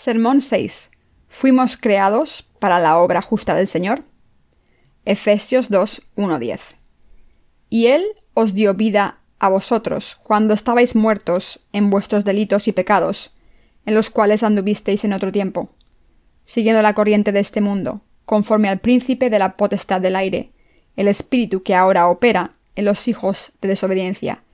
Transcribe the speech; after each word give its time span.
Sermón 0.00 0.40
6. 0.40 0.92
¿Fuimos 1.28 1.76
creados 1.76 2.48
para 2.58 2.78
la 2.78 2.96
obra 3.00 3.20
justa 3.20 3.54
del 3.54 3.66
Señor? 3.66 4.02
Efesios 5.04 5.68
2, 5.68 6.08
1, 6.16 6.38
10. 6.38 6.76
Y 7.68 7.88
Él 7.88 8.06
os 8.32 8.54
dio 8.54 8.72
vida 8.72 9.18
a 9.38 9.50
vosotros 9.50 10.18
cuando 10.22 10.54
estabais 10.54 10.96
muertos 10.96 11.60
en 11.74 11.90
vuestros 11.90 12.24
delitos 12.24 12.66
y 12.66 12.72
pecados, 12.72 13.34
en 13.84 13.92
los 13.92 14.08
cuales 14.08 14.42
anduvisteis 14.42 15.04
en 15.04 15.12
otro 15.12 15.32
tiempo, 15.32 15.68
siguiendo 16.46 16.80
la 16.80 16.94
corriente 16.94 17.30
de 17.30 17.40
este 17.40 17.60
mundo, 17.60 18.00
conforme 18.24 18.70
al 18.70 18.78
príncipe 18.78 19.28
de 19.28 19.38
la 19.38 19.58
potestad 19.58 20.00
del 20.00 20.16
aire, 20.16 20.50
el 20.96 21.08
espíritu 21.08 21.62
que 21.62 21.74
ahora 21.74 22.08
opera 22.08 22.52
en 22.74 22.86
los 22.86 23.06
hijos 23.06 23.52
de 23.60 23.68
desobediencia, 23.68 24.44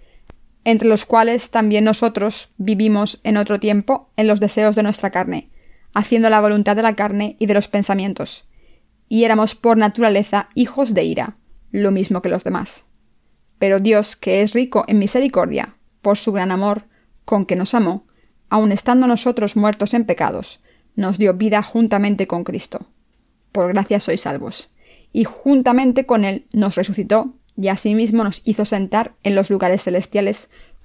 entre 0.66 0.88
los 0.88 1.06
cuales 1.06 1.52
también 1.52 1.84
nosotros 1.84 2.50
vivimos 2.56 3.20
en 3.22 3.36
otro 3.36 3.60
tiempo 3.60 4.10
en 4.16 4.26
los 4.26 4.40
deseos 4.40 4.74
de 4.74 4.82
nuestra 4.82 5.10
carne, 5.10 5.48
haciendo 5.94 6.28
la 6.28 6.40
voluntad 6.40 6.74
de 6.74 6.82
la 6.82 6.96
carne 6.96 7.36
y 7.38 7.46
de 7.46 7.54
los 7.54 7.68
pensamientos, 7.68 8.48
y 9.08 9.22
éramos 9.22 9.54
por 9.54 9.76
naturaleza 9.76 10.48
hijos 10.56 10.92
de 10.92 11.04
ira, 11.04 11.36
lo 11.70 11.92
mismo 11.92 12.20
que 12.20 12.28
los 12.28 12.42
demás. 12.42 12.86
Pero 13.60 13.78
Dios, 13.78 14.16
que 14.16 14.42
es 14.42 14.54
rico 14.54 14.84
en 14.88 14.98
misericordia, 14.98 15.76
por 16.02 16.18
su 16.18 16.32
gran 16.32 16.50
amor, 16.50 16.86
con 17.24 17.46
que 17.46 17.54
nos 17.54 17.72
amó, 17.72 18.04
aun 18.48 18.72
estando 18.72 19.06
nosotros 19.06 19.54
muertos 19.54 19.94
en 19.94 20.04
pecados, 20.04 20.60
nos 20.96 21.16
dio 21.16 21.34
vida 21.34 21.62
juntamente 21.62 22.26
con 22.26 22.42
Cristo. 22.42 22.88
Por 23.52 23.72
gracia 23.72 24.00
sois 24.00 24.22
salvos. 24.22 24.70
Y 25.12 25.22
juntamente 25.22 26.06
con 26.06 26.24
Él 26.24 26.48
nos 26.52 26.74
resucitó 26.74 27.36
y 27.56 27.68
asimismo 27.68 28.22
nos 28.22 28.42
hizo 28.44 28.64
sentar 28.64 29.14
en 29.22 29.34
los 29.34 29.50
lugares 29.50 29.84
celestiales 29.84 30.50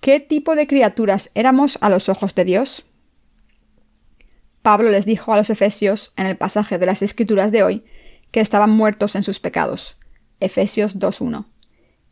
¿Qué 0.00 0.20
tipo 0.20 0.54
de 0.54 0.66
criaturas 0.66 1.30
éramos 1.34 1.78
a 1.80 1.90
los 1.90 2.08
ojos 2.08 2.34
de 2.34 2.44
Dios? 2.44 2.84
Pablo 4.62 4.90
les 4.90 5.06
dijo 5.06 5.32
a 5.32 5.36
los 5.36 5.50
Efesios, 5.50 6.12
en 6.16 6.26
el 6.26 6.36
pasaje 6.36 6.78
de 6.78 6.86
las 6.86 7.02
Escrituras 7.02 7.52
de 7.52 7.62
hoy, 7.62 7.84
que 8.30 8.40
estaban 8.40 8.70
muertos 8.70 9.14
en 9.16 9.22
sus 9.22 9.40
pecados. 9.40 9.98
Efesios 10.40 10.98
2.1. 10.98 11.46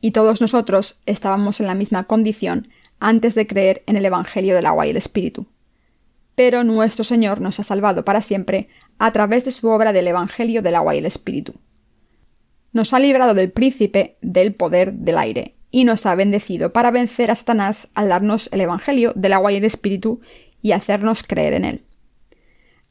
Y 0.00 0.10
todos 0.10 0.40
nosotros 0.40 1.00
estábamos 1.06 1.60
en 1.60 1.66
la 1.66 1.74
misma 1.74 2.04
condición 2.04 2.68
antes 3.00 3.34
de 3.34 3.46
creer 3.46 3.82
en 3.86 3.96
el 3.96 4.04
Evangelio 4.04 4.54
del 4.54 4.66
agua 4.66 4.86
y 4.86 4.90
el 4.90 4.96
Espíritu. 4.96 5.46
Pero 6.34 6.64
nuestro 6.64 7.04
Señor 7.04 7.40
nos 7.40 7.60
ha 7.60 7.64
salvado 7.64 8.04
para 8.04 8.22
siempre 8.22 8.68
a 8.98 9.12
través 9.12 9.44
de 9.44 9.50
su 9.50 9.68
obra 9.68 9.92
del 9.92 10.08
Evangelio 10.08 10.62
del 10.62 10.74
agua 10.74 10.94
y 10.94 10.98
el 10.98 11.06
Espíritu 11.06 11.54
nos 12.74 12.92
ha 12.92 12.98
librado 12.98 13.32
del 13.32 13.52
príncipe 13.52 14.18
del 14.20 14.52
poder 14.52 14.92
del 14.92 15.16
aire 15.16 15.53
y 15.74 15.82
nos 15.82 16.06
ha 16.06 16.14
bendecido 16.14 16.72
para 16.72 16.92
vencer 16.92 17.32
a 17.32 17.34
Satanás 17.34 17.88
al 17.96 18.08
darnos 18.08 18.48
el 18.52 18.60
Evangelio 18.60 19.12
del 19.16 19.32
agua 19.32 19.50
y 19.50 19.56
el 19.56 19.64
Espíritu 19.64 20.20
y 20.62 20.70
hacernos 20.70 21.24
creer 21.24 21.52
en 21.52 21.64
él. 21.64 21.84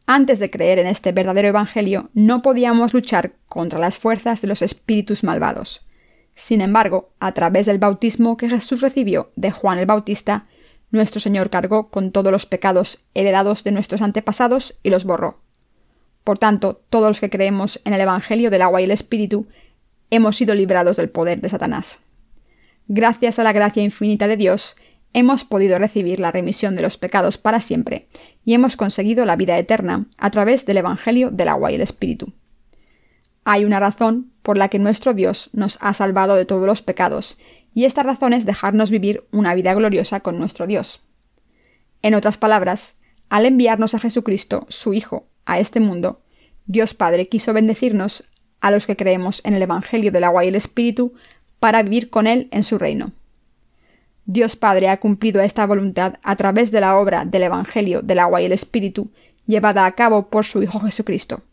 Antes 0.05 0.39
de 0.39 0.49
creer 0.49 0.79
en 0.79 0.87
este 0.87 1.13
verdadero 1.13 1.47
Evangelio 1.47 2.09
no 2.13 2.41
podíamos 2.41 2.93
luchar 2.93 3.35
contra 3.47 3.79
las 3.79 3.97
fuerzas 3.97 4.41
de 4.41 4.49
los 4.49 4.61
espíritus 4.61 5.23
malvados. 5.23 5.87
Sin 6.35 6.59
embargo, 6.59 7.13
a 7.21 7.31
través 7.31 7.67
del 7.67 7.79
bautismo 7.79 8.35
que 8.35 8.49
Jesús 8.49 8.81
recibió 8.81 9.31
de 9.37 9.51
Juan 9.51 9.79
el 9.79 9.85
Bautista, 9.85 10.47
nuestro 10.91 11.21
Señor 11.21 11.49
cargó 11.49 11.87
con 11.87 12.11
todos 12.11 12.33
los 12.33 12.45
pecados 12.45 13.05
heredados 13.13 13.63
de 13.63 13.71
nuestros 13.71 14.01
antepasados 14.01 14.77
y 14.83 14.89
los 14.89 15.05
borró. 15.05 15.39
Por 16.25 16.37
tanto, 16.37 16.81
todos 16.89 17.07
los 17.07 17.21
que 17.21 17.29
creemos 17.29 17.79
en 17.85 17.93
el 17.93 18.01
Evangelio 18.01 18.51
del 18.51 18.61
agua 18.61 18.81
y 18.81 18.83
el 18.83 18.91
Espíritu 18.91 19.47
hemos 20.09 20.35
sido 20.35 20.53
librados 20.53 20.97
del 20.97 21.09
poder 21.09 21.39
de 21.39 21.47
Satanás. 21.47 22.03
Gracias 22.87 23.39
a 23.39 23.43
la 23.43 23.53
gracia 23.53 23.83
infinita 23.83 24.27
de 24.27 24.37
Dios, 24.37 24.75
hemos 25.13 25.45
podido 25.45 25.79
recibir 25.79 26.19
la 26.19 26.31
remisión 26.31 26.75
de 26.75 26.81
los 26.81 26.97
pecados 26.97 27.37
para 27.37 27.61
siempre 27.61 28.07
y 28.43 28.53
hemos 28.53 28.75
conseguido 28.75 29.25
la 29.25 29.35
vida 29.35 29.57
eterna 29.57 30.07
a 30.17 30.31
través 30.31 30.65
del 30.65 30.77
Evangelio 30.77 31.31
del 31.31 31.47
agua 31.47 31.71
y 31.71 31.75
el 31.75 31.81
Espíritu. 31.81 32.33
Hay 33.45 33.65
una 33.65 33.79
razón 33.79 34.31
por 34.41 34.57
la 34.57 34.69
que 34.69 34.79
nuestro 34.79 35.13
Dios 35.13 35.49
nos 35.53 35.77
ha 35.81 35.93
salvado 35.93 36.35
de 36.35 36.45
todos 36.45 36.65
los 36.65 36.81
pecados, 36.81 37.37
y 37.73 37.85
esta 37.85 38.03
razón 38.03 38.33
es 38.33 38.45
dejarnos 38.45 38.91
vivir 38.91 39.25
una 39.31 39.55
vida 39.55 39.73
gloriosa 39.73 40.19
con 40.19 40.37
nuestro 40.37 40.67
Dios. 40.67 41.01
En 42.01 42.13
otras 42.13 42.37
palabras, 42.37 42.97
al 43.29 43.45
enviarnos 43.45 43.95
a 43.95 43.99
Jesucristo, 43.99 44.65
su 44.69 44.93
Hijo, 44.93 45.27
a 45.45 45.59
este 45.59 45.79
mundo, 45.79 46.21
Dios 46.65 46.93
Padre 46.93 47.27
quiso 47.27 47.53
bendecirnos 47.53 48.25
a 48.61 48.71
los 48.71 48.85
que 48.85 48.95
creemos 48.95 49.41
en 49.43 49.53
el 49.55 49.61
Evangelio 49.61 50.11
del 50.11 50.23
agua 50.23 50.45
y 50.45 50.47
el 50.47 50.55
Espíritu 50.55 51.13
para 51.63 51.81
vivir 51.81 52.09
con 52.09 52.27
Él 52.27 52.49
en 52.51 52.65
su 52.65 52.77
reino. 52.77 53.13
Dios 54.25 54.57
Padre 54.57 54.89
ha 54.89 54.99
cumplido 54.99 55.39
esta 55.39 55.65
voluntad 55.65 56.15
a 56.21 56.35
través 56.35 56.71
de 56.71 56.81
la 56.81 56.97
obra 56.97 57.23
del 57.23 57.43
Evangelio 57.43 58.01
del 58.01 58.19
agua 58.19 58.41
y 58.41 58.45
el 58.47 58.51
Espíritu 58.51 59.11
llevada 59.47 59.85
a 59.85 59.93
cabo 59.93 60.27
por 60.27 60.43
su 60.43 60.61
Hijo 60.61 60.81
Jesucristo. 60.81 61.43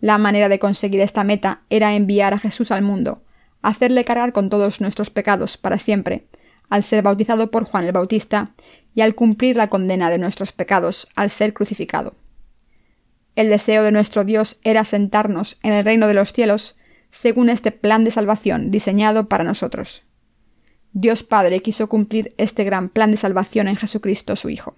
La 0.00 0.18
manera 0.18 0.48
de 0.48 0.60
conseguir 0.60 1.00
esta 1.00 1.24
meta 1.24 1.62
era 1.68 1.96
enviar 1.96 2.32
a 2.32 2.38
Jesús 2.38 2.70
al 2.70 2.82
mundo, 2.82 3.20
hacerle 3.60 4.04
cargar 4.04 4.32
con 4.32 4.50
todos 4.50 4.80
nuestros 4.80 5.10
pecados 5.10 5.56
para 5.56 5.78
siempre, 5.78 6.28
al 6.68 6.84
ser 6.84 7.02
bautizado 7.02 7.50
por 7.50 7.64
Juan 7.64 7.86
el 7.86 7.92
Bautista 7.92 8.52
y 8.94 9.00
al 9.00 9.16
cumplir 9.16 9.56
la 9.56 9.66
condena 9.66 10.10
de 10.10 10.18
nuestros 10.18 10.52
pecados 10.52 11.08
al 11.16 11.30
ser 11.30 11.54
crucificado. 11.54 12.14
El 13.34 13.48
deseo 13.48 13.82
de 13.82 13.90
nuestro 13.90 14.22
Dios 14.22 14.60
era 14.62 14.84
sentarnos 14.84 15.58
en 15.64 15.72
el 15.72 15.84
reino 15.84 16.06
de 16.06 16.14
los 16.14 16.32
cielos 16.32 16.76
según 17.10 17.48
este 17.48 17.72
plan 17.72 18.04
de 18.04 18.10
salvación 18.10 18.70
diseñado 18.70 19.28
para 19.28 19.44
nosotros. 19.44 20.04
Dios 20.92 21.22
Padre 21.22 21.60
quiso 21.60 21.88
cumplir 21.88 22.34
este 22.38 22.64
gran 22.64 22.88
plan 22.88 23.10
de 23.10 23.16
salvación 23.16 23.68
en 23.68 23.76
Jesucristo 23.76 24.36
su 24.36 24.48
Hijo. 24.48 24.76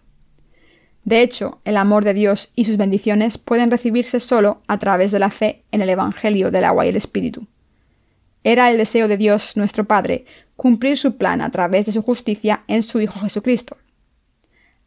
De 1.05 1.23
hecho, 1.23 1.61
el 1.65 1.77
amor 1.77 2.05
de 2.05 2.15
Dios 2.15 2.53
y 2.55 2.67
sus 2.67 2.77
bendiciones 2.77 3.39
pueden 3.39 3.71
recibirse 3.71 4.21
solo 4.21 4.63
a 4.67 4.79
través 4.79 5.13
de 5.13 5.19
la 5.19 5.31
fe 5.31 5.65
en 5.73 5.81
el 5.81 5.89
Evangelio 5.89 6.51
del 6.51 6.65
agua 6.65 6.85
y 6.85 6.91
el 6.91 6.97
Espíritu. 6.97 7.47
Era 8.45 8.71
el 8.71 8.77
deseo 8.77 9.09
de 9.09 9.17
Dios 9.17 9.57
nuestro 9.57 9.85
Padre 9.85 10.25
cumplir 10.57 10.99
su 10.99 11.17
plan 11.17 11.41
a 11.41 11.51
través 11.51 11.87
de 11.87 11.93
su 11.93 12.03
justicia 12.03 12.65
en 12.69 12.83
su 12.83 13.01
Hijo 13.01 13.21
Jesucristo. 13.21 13.79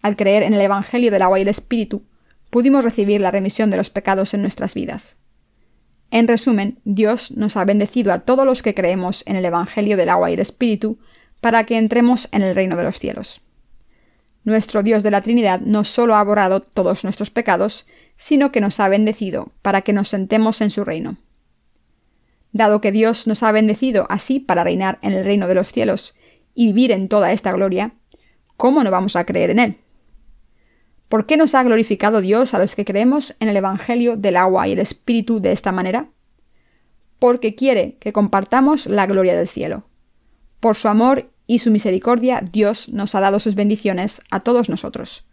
Al 0.03 0.15
creer 0.15 0.43
en 0.43 0.53
el 0.53 0.61
Evangelio 0.61 1.09
del 1.09 1.21
agua 1.23 1.39
y 1.39 1.43
el 1.43 1.47
Espíritu, 1.47 2.03
pudimos 2.49 2.83
recibir 2.83 3.21
la 3.21 3.31
remisión 3.31 3.71
de 3.71 3.77
los 3.77 3.89
pecados 3.89 4.35
en 4.35 4.41
nuestras 4.41 4.75
vidas. 4.75 5.17
En 6.13 6.27
resumen, 6.27 6.77
Dios 6.85 7.31
nos 7.31 7.57
ha 7.57 7.65
bendecido 7.65 8.13
a 8.13 8.19
todos 8.19 8.45
los 8.45 8.61
que 8.61 8.75
creemos 8.75 9.23
en 9.25 9.35
el 9.35 9.45
Evangelio 9.45 9.97
del 9.97 10.09
agua 10.09 10.29
y 10.29 10.35
el 10.35 10.41
Espíritu 10.41 10.99
para 11.41 11.63
que 11.63 11.75
entremos 11.75 12.29
en 12.31 12.43
el 12.43 12.53
reino 12.53 12.75
de 12.75 12.83
los 12.83 12.99
cielos. 12.99 13.41
Nuestro 14.43 14.83
Dios 14.83 15.01
de 15.01 15.09
la 15.09 15.21
Trinidad 15.21 15.61
no 15.61 15.83
solo 15.83 16.13
ha 16.13 16.23
borrado 16.23 16.59
todos 16.59 17.03
nuestros 17.03 17.31
pecados, 17.31 17.87
sino 18.15 18.51
que 18.51 18.61
nos 18.61 18.79
ha 18.79 18.89
bendecido 18.89 19.53
para 19.63 19.81
que 19.81 19.91
nos 19.91 20.09
sentemos 20.09 20.61
en 20.61 20.69
su 20.69 20.83
reino. 20.83 21.17
Dado 22.51 22.79
que 22.79 22.91
Dios 22.91 23.25
nos 23.25 23.41
ha 23.41 23.51
bendecido 23.51 24.05
así 24.07 24.39
para 24.39 24.63
reinar 24.63 24.99
en 25.01 25.13
el 25.13 25.25
reino 25.25 25.47
de 25.47 25.55
los 25.55 25.71
cielos 25.71 26.13
y 26.53 26.67
vivir 26.67 26.91
en 26.91 27.07
toda 27.07 27.31
esta 27.31 27.51
gloria, 27.53 27.93
¿cómo 28.55 28.83
no 28.83 28.91
vamos 28.91 29.15
a 29.15 29.25
creer 29.25 29.49
en 29.49 29.57
Él? 29.57 29.77
¿Por 31.13 31.27
qué 31.27 31.37
nos 31.37 31.53
ha 31.53 31.61
glorificado 31.61 32.21
Dios 32.21 32.55
a 32.55 32.57
los 32.57 32.75
que 32.75 32.85
creemos 32.85 33.35
en 33.39 33.47
el 33.47 33.55
Evangelio 33.55 34.17
del 34.17 34.35
agua 34.35 34.67
y 34.67 34.71
el 34.71 34.79
Espíritu 34.79 35.39
de 35.39 35.51
esta 35.51 35.71
manera? 35.71 36.07
Porque 37.19 37.53
quiere 37.53 37.97
que 37.99 38.11
compartamos 38.11 38.87
la 38.87 39.05
gloria 39.05 39.35
del 39.37 39.47
cielo. 39.47 39.83
Por 40.59 40.75
su 40.75 40.87
amor 40.87 41.29
y 41.45 41.59
su 41.59 41.69
misericordia, 41.69 42.41
Dios 42.51 42.89
nos 42.89 43.13
ha 43.13 43.19
dado 43.19 43.37
sus 43.37 43.53
bendiciones 43.53 44.23
a 44.31 44.39
todos 44.39 44.69
nosotros. 44.69 45.27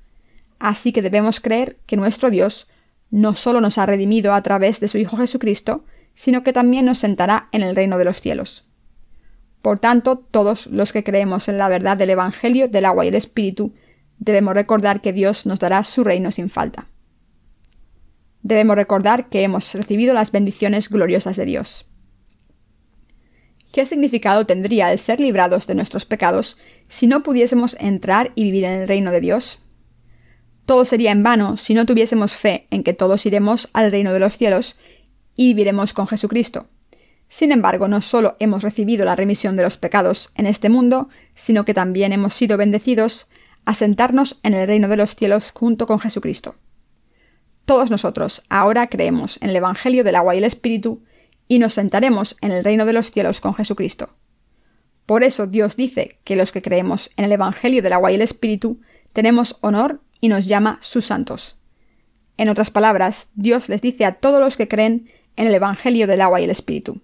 Así 0.59 0.93
que 0.93 1.00
debemos 1.00 1.41
creer 1.41 1.79
que 1.87 1.97
nuestro 1.97 2.29
Dios 2.29 2.69
no 3.11 3.35
solo 3.35 3.62
nos 3.62 3.79
ha 3.79 3.87
redimido 3.87 4.35
a 4.35 4.43
través 4.43 4.81
de 4.81 4.88
su 4.88 4.99
Hijo 4.99 5.17
Jesucristo, 5.17 5.87
sino 6.12 6.43
que 6.43 6.53
también 6.53 6.85
nos 6.85 6.99
sentará 6.99 7.49
en 7.53 7.62
el 7.62 7.75
reino 7.75 7.97
de 7.97 8.05
los 8.05 8.21
cielos. 8.21 8.67
Por 9.62 9.79
tanto, 9.79 10.19
todos 10.19 10.67
los 10.67 10.93
que 10.93 11.05
creemos 11.05 11.49
en 11.49 11.56
la 11.56 11.71
verdad 11.71 11.97
del 11.97 12.11
Evangelio 12.11 12.69
del 12.69 12.85
agua 12.85 13.06
y 13.06 13.09
el 13.09 13.15
Espíritu 13.15 13.73
debemos 14.20 14.55
recordar 14.55 15.00
que 15.00 15.12
Dios 15.12 15.46
nos 15.46 15.58
dará 15.58 15.82
su 15.82 16.05
reino 16.05 16.31
sin 16.31 16.49
falta. 16.49 16.87
Debemos 18.43 18.76
recordar 18.76 19.28
que 19.28 19.43
hemos 19.43 19.75
recibido 19.75 20.14
las 20.14 20.31
bendiciones 20.31 20.88
gloriosas 20.88 21.37
de 21.37 21.46
Dios. 21.46 21.87
¿Qué 23.72 23.84
significado 23.84 24.46
tendría 24.46 24.93
el 24.93 24.99
ser 25.00 25.19
librados 25.19 25.67
de 25.67 25.75
nuestros 25.75 26.05
pecados 26.05 26.56
si 26.87 27.08
no 27.08 27.25
pudiésemos 27.25 27.76
entrar 27.81 28.31
y 28.37 28.44
vivir 28.44 28.64
en 28.64 28.82
el 28.82 28.88
reino 28.88 29.11
de 29.11 29.20
Dios? 29.20 29.58
todo 30.70 30.84
sería 30.84 31.11
en 31.11 31.25
vano 31.25 31.56
si 31.56 31.75
no 31.75 31.84
tuviésemos 31.84 32.34
fe 32.34 32.69
en 32.70 32.84
que 32.84 32.93
todos 32.93 33.26
iremos 33.26 33.69
al 33.72 33.90
reino 33.90 34.12
de 34.12 34.20
los 34.20 34.37
cielos 34.37 34.76
y 35.34 35.49
viviremos 35.49 35.93
con 35.93 36.06
Jesucristo. 36.06 36.69
Sin 37.28 37.50
embargo, 37.50 37.88
no 37.88 38.00
solo 38.00 38.37
hemos 38.38 38.62
recibido 38.62 39.05
la 39.05 39.17
remisión 39.17 39.56
de 39.56 39.64
los 39.64 39.78
pecados 39.78 40.31
en 40.37 40.46
este 40.46 40.69
mundo, 40.69 41.08
sino 41.34 41.64
que 41.64 41.75
también 41.75 42.12
hemos 42.12 42.34
sido 42.34 42.56
bendecidos 42.56 43.26
a 43.64 43.74
sentarnos 43.74 44.40
en 44.42 44.54
el 44.54 44.66
reino 44.66 44.88
de 44.88 44.96
los 44.96 45.14
cielos 45.14 45.52
junto 45.52 45.86
con 45.86 45.98
Jesucristo. 45.98 46.56
Todos 47.64 47.90
nosotros 47.90 48.42
ahora 48.48 48.88
creemos 48.88 49.38
en 49.40 49.50
el 49.50 49.56
Evangelio 49.56 50.02
del 50.04 50.16
agua 50.16 50.34
y 50.34 50.38
el 50.38 50.44
Espíritu 50.44 51.04
y 51.46 51.58
nos 51.58 51.74
sentaremos 51.74 52.36
en 52.40 52.52
el 52.52 52.64
reino 52.64 52.84
de 52.84 52.92
los 52.92 53.10
cielos 53.10 53.40
con 53.40 53.54
Jesucristo. 53.54 54.10
Por 55.06 55.24
eso 55.24 55.46
Dios 55.46 55.76
dice 55.76 56.18
que 56.24 56.36
los 56.36 56.52
que 56.52 56.62
creemos 56.62 57.10
en 57.16 57.24
el 57.24 57.32
Evangelio 57.32 57.82
del 57.82 57.92
agua 57.92 58.12
y 58.12 58.14
el 58.14 58.22
Espíritu 58.22 58.80
tenemos 59.12 59.56
honor 59.60 60.00
y 60.20 60.28
nos 60.28 60.46
llama 60.46 60.78
sus 60.80 61.06
santos. 61.06 61.56
En 62.36 62.48
otras 62.48 62.70
palabras, 62.70 63.30
Dios 63.34 63.68
les 63.68 63.82
dice 63.82 64.04
a 64.04 64.14
todos 64.14 64.40
los 64.40 64.56
que 64.56 64.68
creen 64.68 65.10
en 65.36 65.46
el 65.46 65.54
Evangelio 65.54 66.06
del 66.06 66.20
agua 66.20 66.40
y 66.40 66.44
el 66.44 66.50
Espíritu. 66.50 67.00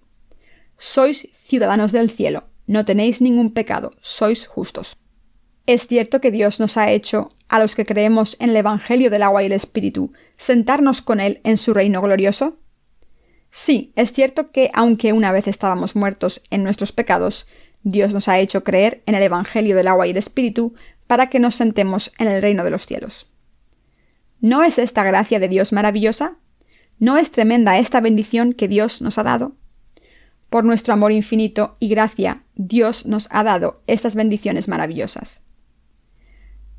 Sois 0.77 1.27
ciudadanos 1.33 1.91
del 1.91 2.09
cielo, 2.09 2.45
no 2.65 2.85
tenéis 2.85 3.21
ningún 3.21 3.53
pecado, 3.53 3.91
sois 4.01 4.47
justos. 4.47 4.95
Es 5.67 5.85
cierto 5.85 6.21
que 6.21 6.31
Dios 6.31 6.61
nos 6.61 6.77
ha 6.77 6.91
hecho, 6.91 7.33
a 7.49 7.59
los 7.59 7.75
que 7.75 7.85
creemos 7.85 8.37
en 8.39 8.51
el 8.51 8.55
Evangelio 8.55 9.09
del 9.09 9.21
agua 9.21 9.43
y 9.43 9.47
el 9.47 9.51
Espíritu, 9.51 10.13
sentarnos 10.37 11.01
con 11.01 11.19
Él 11.19 11.41
en 11.43 11.57
su 11.57 11.73
reino 11.73 12.01
glorioso. 12.01 12.57
Sí, 13.51 13.91
es 13.97 14.13
cierto 14.13 14.51
que 14.51 14.71
aunque 14.73 15.11
una 15.11 15.33
vez 15.33 15.45
estábamos 15.45 15.97
muertos 15.97 16.41
en 16.51 16.63
nuestros 16.63 16.93
pecados, 16.93 17.47
Dios 17.83 18.13
nos 18.13 18.29
ha 18.29 18.39
hecho 18.39 18.63
creer 18.63 19.03
en 19.07 19.15
el 19.15 19.23
Evangelio 19.23 19.75
del 19.75 19.89
agua 19.89 20.07
y 20.07 20.11
el 20.11 20.17
Espíritu 20.17 20.73
para 21.05 21.29
que 21.29 21.39
nos 21.39 21.55
sentemos 21.55 22.13
en 22.17 22.29
el 22.29 22.41
reino 22.41 22.63
de 22.63 22.71
los 22.71 22.85
cielos. 22.85 23.29
¿No 24.39 24.63
es 24.63 24.79
esta 24.79 25.03
gracia 25.03 25.37
de 25.37 25.49
Dios 25.49 25.73
maravillosa? 25.73 26.37
¿No 26.97 27.17
es 27.17 27.33
tremenda 27.33 27.77
esta 27.77 27.99
bendición 27.99 28.53
que 28.53 28.69
Dios 28.69 29.01
nos 29.01 29.17
ha 29.17 29.23
dado? 29.23 29.57
Por 30.49 30.63
nuestro 30.63 30.93
amor 30.93 31.11
infinito 31.11 31.75
y 31.79 31.89
gracia, 31.89 32.43
Dios 32.55 33.05
nos 33.05 33.27
ha 33.31 33.43
dado 33.43 33.81
estas 33.85 34.15
bendiciones 34.15 34.69
maravillosas. 34.69 35.46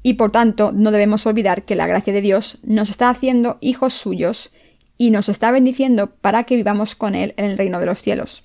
Y 0.02 0.14
por 0.14 0.30
tanto, 0.30 0.72
no 0.72 0.90
debemos 0.90 1.26
olvidar 1.26 1.64
que 1.64 1.74
la 1.74 1.86
gracia 1.86 2.12
de 2.12 2.20
Dios 2.20 2.58
nos 2.62 2.90
está 2.90 3.10
haciendo 3.10 3.58
hijos 3.60 3.94
suyos 3.94 4.50
y 4.96 5.10
nos 5.10 5.28
está 5.28 5.50
bendiciendo 5.50 6.10
para 6.20 6.44
que 6.44 6.56
vivamos 6.56 6.94
con 6.94 7.14
Él 7.14 7.34
en 7.36 7.46
el 7.46 7.58
reino 7.58 7.80
de 7.80 7.86
los 7.86 8.00
cielos. 8.00 8.44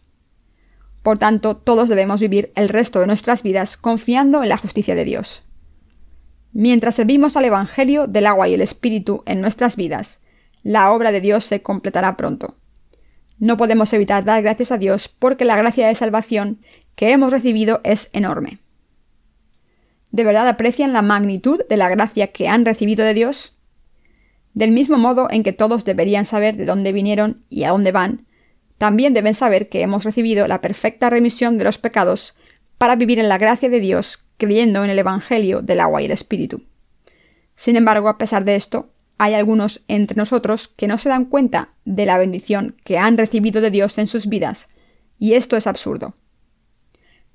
Por 1.02 1.20
tanto, 1.20 1.58
todos 1.58 1.90
debemos 1.90 2.22
vivir 2.22 2.52
el 2.56 2.70
resto 2.70 3.00
de 3.00 3.08
nuestras 3.08 3.44
vidas 3.44 3.76
confiando 3.76 4.42
en 4.42 4.50
la 4.50 4.58
justicia 4.58 4.96
de 4.96 5.04
Dios. 5.04 5.44
Mientras 6.54 6.96
servimos 6.96 7.36
al 7.36 7.46
Evangelio 7.46 8.08
del 8.08 8.28
agua 8.28 8.48
y 8.48 8.54
el 8.54 8.62
Espíritu 8.62 9.24
en 9.26 9.42
nuestras 9.42 9.76
vidas, 9.76 10.22
la 10.62 10.92
obra 10.92 11.12
de 11.12 11.20
Dios 11.20 11.44
se 11.44 11.62
completará 11.62 12.16
pronto. 12.16 12.56
No 13.38 13.58
podemos 13.58 13.92
evitar 13.92 14.24
dar 14.24 14.42
gracias 14.42 14.72
a 14.72 14.78
Dios 14.78 15.10
porque 15.10 15.44
la 15.44 15.58
gracia 15.58 15.88
de 15.88 15.96
salvación 15.96 16.60
que 16.96 17.12
hemos 17.12 17.32
recibido 17.32 17.82
es 17.84 18.10
enorme. 18.14 18.62
¿De 20.13 20.24
verdad 20.24 20.48
aprecian 20.48 20.94
la 20.94 21.01
magnitud 21.01 21.62
de 21.68 21.75
la 21.75 21.89
gracia 21.89 22.27
que 22.27 22.48
han 22.48 22.65
recibido 22.65 23.04
de 23.04 23.15
Dios? 23.15 23.57
Del 24.54 24.69
mismo 24.69 25.00
modo 25.00 25.27
en 25.31 25.42
que 25.42 25.54
todos 25.54 25.86
deberían 25.86 26.25
saber 26.25 26.56
de 26.56 26.65
dónde 26.65 26.92
vinieron 26.92 27.44
y 27.50 27.63
a 27.63 27.71
dónde 27.71 27.92
van, 27.92 28.27
también 28.77 29.15
deben 29.15 29.33
saber 29.33 29.69
que 29.69 29.81
hemos 29.81 30.04
recibido 30.04 30.48
la 30.48 30.62
perfecta 30.62 31.10
remisión 31.10 31.57
de 31.57 31.63
los 31.63 31.80
pecados 31.80 32.36
para 32.77 32.95
vivir 32.95 33.18
en 33.18 33.27
la 33.27 33.39
gracia 33.39 33.69
de 33.69 33.80
Dios 33.80 34.24
creyendo 34.38 34.83
en 34.83 34.92
el 34.92 35.00
Evangelio 35.00 35.63
del 35.63 35.80
agua 35.80 36.04
y 36.04 36.06
el 36.06 36.12
Espíritu. 36.12 36.62
Sin 37.56 37.75
embargo, 37.75 38.07
a 38.07 38.19
pesar 38.19 38.45
de 38.45 38.54
esto, 38.54 38.89
hay 39.18 39.33
algunos 39.33 39.83
entre 39.88 40.16
nosotros 40.16 40.68
que 40.68 40.88
no 40.88 41.00
se 41.00 41.09
dan 41.09 41.25
cuenta 41.25 41.69
de 41.86 42.06
la 42.06 42.19
bendición 42.19 42.75
que 42.83 43.00
han 43.00 43.18
recibido 43.18 43.62
de 43.62 43.71
Dios 43.71 43.98
en 43.98 44.06
sus 44.06 44.27
vidas, 44.27 44.69
y 45.18 45.33
esto 45.33 45.57
es 45.57 45.66
absurdo. 45.66 46.13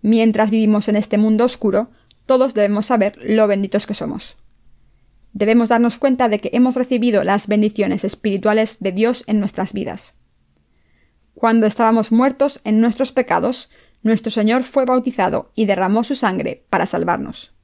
Mientras 0.00 0.50
vivimos 0.50 0.86
en 0.86 0.94
este 0.94 1.18
mundo 1.18 1.44
oscuro, 1.44 1.90
todos 2.28 2.52
debemos 2.52 2.84
saber 2.84 3.18
lo 3.22 3.46
benditos 3.46 3.86
que 3.86 3.94
somos. 3.94 4.36
Debemos 5.32 5.70
darnos 5.70 5.96
cuenta 5.96 6.28
de 6.28 6.40
que 6.40 6.50
hemos 6.52 6.74
recibido 6.74 7.24
las 7.24 7.46
bendiciones 7.46 8.04
espirituales 8.04 8.80
de 8.80 8.92
Dios 8.92 9.24
en 9.26 9.40
nuestras 9.40 9.72
vidas. 9.72 10.14
Cuando 11.32 11.66
estábamos 11.66 12.12
muertos 12.12 12.60
en 12.64 12.82
nuestros 12.82 13.12
pecados, 13.12 13.70
nuestro 14.02 14.30
Señor 14.30 14.62
fue 14.62 14.84
bautizado 14.84 15.52
y 15.54 15.64
derramó 15.64 16.04
su 16.04 16.14
sangre 16.14 16.66
para 16.68 16.84
salvarnos. 16.84 17.54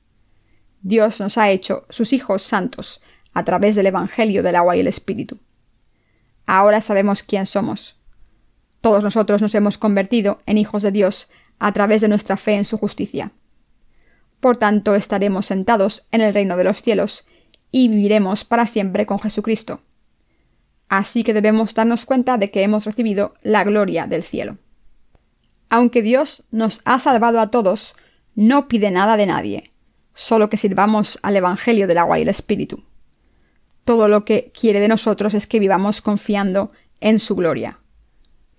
Dios 0.80 1.20
nos 1.20 1.36
ha 1.36 1.50
hecho 1.50 1.84
sus 1.90 2.14
hijos 2.14 2.42
santos 2.42 3.02
a 3.34 3.44
través 3.44 3.74
del 3.74 3.88
Evangelio 3.88 4.42
del 4.42 4.56
agua 4.56 4.76
y 4.76 4.80
el 4.80 4.86
Espíritu. 4.86 5.40
Ahora 6.46 6.80
sabemos 6.80 7.22
quién 7.22 7.44
somos. 7.44 8.00
Todos 8.80 9.04
nosotros 9.04 9.42
nos 9.42 9.54
hemos 9.54 9.76
convertido 9.76 10.40
en 10.46 10.56
hijos 10.56 10.82
de 10.82 10.90
Dios 10.90 11.28
a 11.58 11.72
través 11.72 12.00
de 12.00 12.08
nuestra 12.08 12.38
fe 12.38 12.54
en 12.54 12.64
su 12.64 12.78
justicia. 12.78 13.32
Por 14.44 14.58
tanto, 14.58 14.94
estaremos 14.94 15.46
sentados 15.46 16.06
en 16.10 16.20
el 16.20 16.34
reino 16.34 16.58
de 16.58 16.64
los 16.64 16.82
cielos 16.82 17.24
y 17.70 17.88
viviremos 17.88 18.44
para 18.44 18.66
siempre 18.66 19.06
con 19.06 19.18
Jesucristo. 19.18 19.80
Así 20.90 21.24
que 21.24 21.32
debemos 21.32 21.72
darnos 21.72 22.04
cuenta 22.04 22.36
de 22.36 22.50
que 22.50 22.62
hemos 22.62 22.84
recibido 22.84 23.32
la 23.42 23.64
gloria 23.64 24.06
del 24.06 24.22
cielo. 24.22 24.58
Aunque 25.70 26.02
Dios 26.02 26.42
nos 26.50 26.82
ha 26.84 26.98
salvado 26.98 27.40
a 27.40 27.50
todos, 27.50 27.96
no 28.34 28.68
pide 28.68 28.90
nada 28.90 29.16
de 29.16 29.24
nadie, 29.24 29.70
solo 30.12 30.50
que 30.50 30.58
sirvamos 30.58 31.18
al 31.22 31.36
Evangelio 31.36 31.86
del 31.86 31.96
agua 31.96 32.18
y 32.18 32.22
el 32.22 32.28
Espíritu. 32.28 32.84
Todo 33.86 34.08
lo 34.08 34.26
que 34.26 34.52
quiere 34.52 34.78
de 34.78 34.88
nosotros 34.88 35.32
es 35.32 35.46
que 35.46 35.58
vivamos 35.58 36.02
confiando 36.02 36.70
en 37.00 37.18
su 37.18 37.34
gloria. 37.34 37.78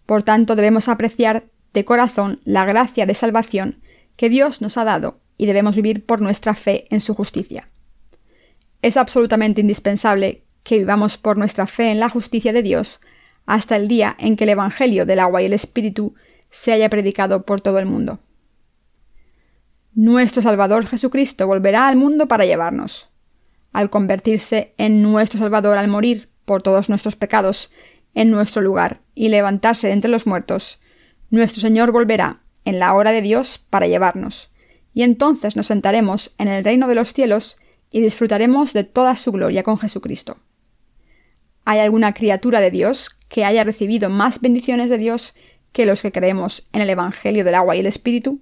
Por 0.08 0.24
tanto, 0.24 0.56
debemos 0.56 0.90
apreciar 0.90 1.44
de 1.74 1.86
corazón 1.86 2.40
la 2.44 2.66
gracia 2.66 3.06
de 3.06 3.14
salvación 3.14 3.84
que 4.16 4.30
Dios 4.30 4.64
nos 4.64 4.80
ha 4.80 4.84
dado 4.84 5.20
y 5.38 5.46
debemos 5.46 5.76
vivir 5.76 6.06
por 6.06 6.22
nuestra 6.22 6.56
fe 6.56 6.88
en 6.90 7.02
su 7.02 7.14
justicia. 7.14 7.70
Es 8.82 8.98
absolutamente 8.98 9.62
indispensable 9.62 10.44
que 10.64 10.78
vivamos 10.78 11.18
por 11.18 11.38
nuestra 11.38 11.68
fe 11.68 11.92
en 11.92 12.00
la 12.00 12.10
justicia 12.10 12.54
de 12.54 12.64
Dios 12.64 13.02
hasta 13.46 13.76
el 13.76 13.88
día 13.88 14.16
en 14.20 14.36
que 14.36 14.46
el 14.46 14.52
Evangelio 14.52 15.06
del 15.06 15.20
agua 15.20 15.42
y 15.42 15.46
el 15.46 15.54
Espíritu 15.54 16.16
se 16.50 16.72
haya 16.72 16.90
predicado 16.90 17.46
por 17.46 17.62
todo 17.62 17.80
el 17.80 17.86
mundo. 17.86 18.20
Nuestro 19.94 20.42
Salvador 20.42 20.88
Jesucristo 20.88 21.48
volverá 21.48 21.88
al 21.88 21.96
mundo 21.96 22.28
para 22.28 22.46
llevarnos. 22.46 23.10
Al 23.72 23.90
convertirse 23.90 24.74
en 24.78 25.02
nuestro 25.02 25.40
Salvador 25.40 25.78
al 25.78 25.88
morir 25.88 26.30
por 26.46 26.62
todos 26.62 26.90
nuestros 26.90 27.16
pecados 27.16 27.72
en 28.14 28.32
nuestro 28.32 28.62
lugar 28.62 29.02
y 29.14 29.30
levantarse 29.30 29.88
de 29.88 29.94
entre 29.94 30.12
los 30.12 30.26
muertos, 30.26 30.80
nuestro 31.30 31.62
Señor 31.62 31.92
volverá 31.92 32.42
en 32.64 32.80
la 32.80 32.94
hora 32.94 33.12
de 33.12 33.22
Dios 33.22 33.58
para 33.70 33.88
llevarnos, 33.88 34.52
y 34.96 35.04
entonces 35.04 35.58
nos 35.58 35.68
sentaremos 35.68 36.34
en 36.40 36.48
el 36.48 36.64
reino 36.64 36.88
de 36.88 36.96
los 36.96 37.14
cielos 37.14 37.58
y 37.92 38.02
disfrutaremos 38.02 38.72
de 38.72 38.86
toda 38.86 39.16
su 39.16 39.34
gloria 39.34 39.62
con 39.62 39.78
Jesucristo. 39.78 40.38
¿Hay 41.66 41.80
alguna 41.80 42.14
criatura 42.14 42.62
de 42.62 42.72
Dios 42.72 43.10
que 43.28 43.44
haya 43.44 43.66
recibido 43.66 44.10
más 44.10 44.40
bendiciones 44.40 44.90
de 44.90 44.98
Dios 44.98 45.36
que 45.74 45.86
los 45.86 46.02
que 46.02 46.14
creemos 46.14 46.68
en 46.72 46.82
el 46.82 46.90
Evangelio 46.90 47.44
del 47.44 47.56
agua 47.56 47.76
y 47.76 47.82
el 47.82 47.88
Espíritu? 47.88 48.40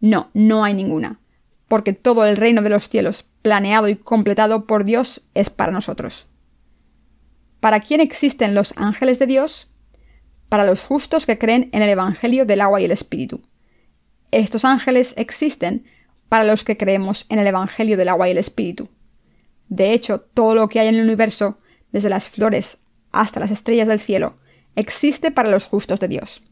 No, 0.00 0.30
no 0.34 0.64
hay 0.64 0.74
ninguna, 0.74 1.20
porque 1.68 1.92
todo 1.92 2.26
el 2.26 2.36
reino 2.36 2.62
de 2.62 2.70
los 2.70 2.88
cielos, 2.88 3.24
planeado 3.40 3.88
y 3.88 3.94
completado 3.94 4.66
por 4.66 4.84
Dios, 4.84 5.22
es 5.34 5.50
para 5.50 5.70
nosotros. 5.70 6.26
¿Para 7.60 7.78
quién 7.78 8.00
existen 8.00 8.56
los 8.56 8.74
ángeles 8.76 9.20
de 9.20 9.28
Dios? 9.28 9.70
Para 10.48 10.64
los 10.64 10.82
justos 10.82 11.26
que 11.26 11.38
creen 11.38 11.68
en 11.72 11.82
el 11.82 11.90
Evangelio 11.90 12.44
del 12.44 12.60
agua 12.60 12.80
y 12.80 12.86
el 12.86 12.90
Espíritu. 12.90 13.42
Estos 14.30 14.64
ángeles 14.64 15.14
existen 15.16 15.84
para 16.28 16.44
los 16.44 16.64
que 16.64 16.76
creemos 16.76 17.26
en 17.28 17.38
el 17.38 17.46
Evangelio 17.46 17.96
del 17.96 18.08
agua 18.08 18.28
y 18.28 18.30
el 18.32 18.38
Espíritu. 18.38 18.88
De 19.68 19.92
hecho, 19.92 20.20
todo 20.20 20.54
lo 20.54 20.68
que 20.68 20.80
hay 20.80 20.88
en 20.88 20.94
el 20.94 21.02
universo, 21.02 21.58
desde 21.92 22.08
las 22.08 22.28
flores 22.28 22.82
hasta 23.12 23.40
las 23.40 23.50
estrellas 23.50 23.88
del 23.88 24.00
cielo, 24.00 24.34
existe 24.76 25.30
para 25.30 25.50
los 25.50 25.64
justos 25.64 26.00
de 26.00 26.08
Dios. 26.08 26.42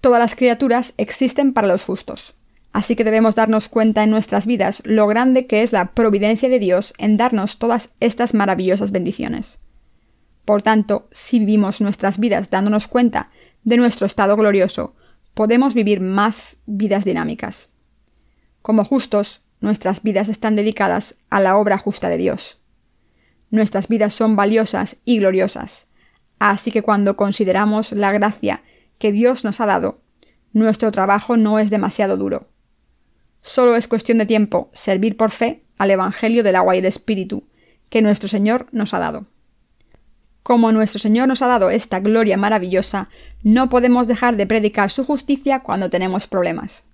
Todas 0.00 0.20
las 0.20 0.34
criaturas 0.34 0.94
existen 0.96 1.52
para 1.52 1.68
los 1.68 1.84
justos. 1.84 2.34
Así 2.72 2.96
que 2.96 3.04
debemos 3.04 3.34
darnos 3.34 3.68
cuenta 3.68 4.02
en 4.02 4.10
nuestras 4.10 4.46
vidas 4.46 4.82
lo 4.84 5.06
grande 5.06 5.46
que 5.46 5.62
es 5.62 5.72
la 5.72 5.92
providencia 5.92 6.48
de 6.48 6.58
Dios 6.58 6.94
en 6.98 7.16
darnos 7.16 7.58
todas 7.58 7.94
estas 8.00 8.34
maravillosas 8.34 8.92
bendiciones. 8.92 9.60
Por 10.44 10.62
tanto, 10.62 11.08
si 11.12 11.38
vivimos 11.38 11.80
nuestras 11.80 12.18
vidas 12.18 12.50
dándonos 12.50 12.88
cuenta 12.88 13.30
de 13.62 13.76
nuestro 13.76 14.06
estado 14.06 14.36
glorioso, 14.36 14.96
podemos 15.34 15.74
vivir 15.74 16.00
más 16.00 16.58
vidas 16.66 17.04
dinámicas. 17.04 17.70
Como 18.60 18.84
justos, 18.84 19.42
nuestras 19.60 20.02
vidas 20.02 20.28
están 20.28 20.56
dedicadas 20.56 21.20
a 21.30 21.40
la 21.40 21.56
obra 21.56 21.78
justa 21.78 22.08
de 22.08 22.18
Dios. 22.18 22.60
Nuestras 23.50 23.88
vidas 23.88 24.14
son 24.14 24.36
valiosas 24.36 24.98
y 25.04 25.18
gloriosas, 25.18 25.88
Así 26.44 26.72
que 26.72 26.82
cuando 26.82 27.14
consideramos 27.14 27.92
la 27.92 28.10
gracia 28.10 28.64
que 28.98 29.12
Dios 29.12 29.44
nos 29.44 29.60
ha 29.60 29.66
dado, 29.66 30.00
nuestro 30.52 30.90
trabajo 30.90 31.36
no 31.36 31.60
es 31.60 31.70
demasiado 31.70 32.16
duro. 32.16 32.48
Solo 33.42 33.76
es 33.76 33.86
cuestión 33.86 34.18
de 34.18 34.26
tiempo 34.26 34.68
servir 34.72 35.16
por 35.16 35.30
fe 35.30 35.62
al 35.78 35.92
Evangelio 35.92 36.42
del 36.42 36.56
agua 36.56 36.74
y 36.74 36.80
del 36.80 36.88
Espíritu, 36.88 37.44
que 37.90 38.02
nuestro 38.02 38.28
Señor 38.28 38.66
nos 38.72 38.92
ha 38.92 38.98
dado. 38.98 39.26
Como 40.42 40.72
nuestro 40.72 40.98
Señor 40.98 41.28
nos 41.28 41.42
ha 41.42 41.46
dado 41.46 41.70
esta 41.70 42.00
gloria 42.00 42.36
maravillosa, 42.36 43.08
no 43.42 43.68
podemos 43.68 44.08
dejar 44.08 44.36
de 44.36 44.46
predicar 44.46 44.90
su 44.90 45.04
justicia 45.04 45.60
cuando 45.60 45.88
tenemos 45.88 46.26
problemas. 46.26 46.84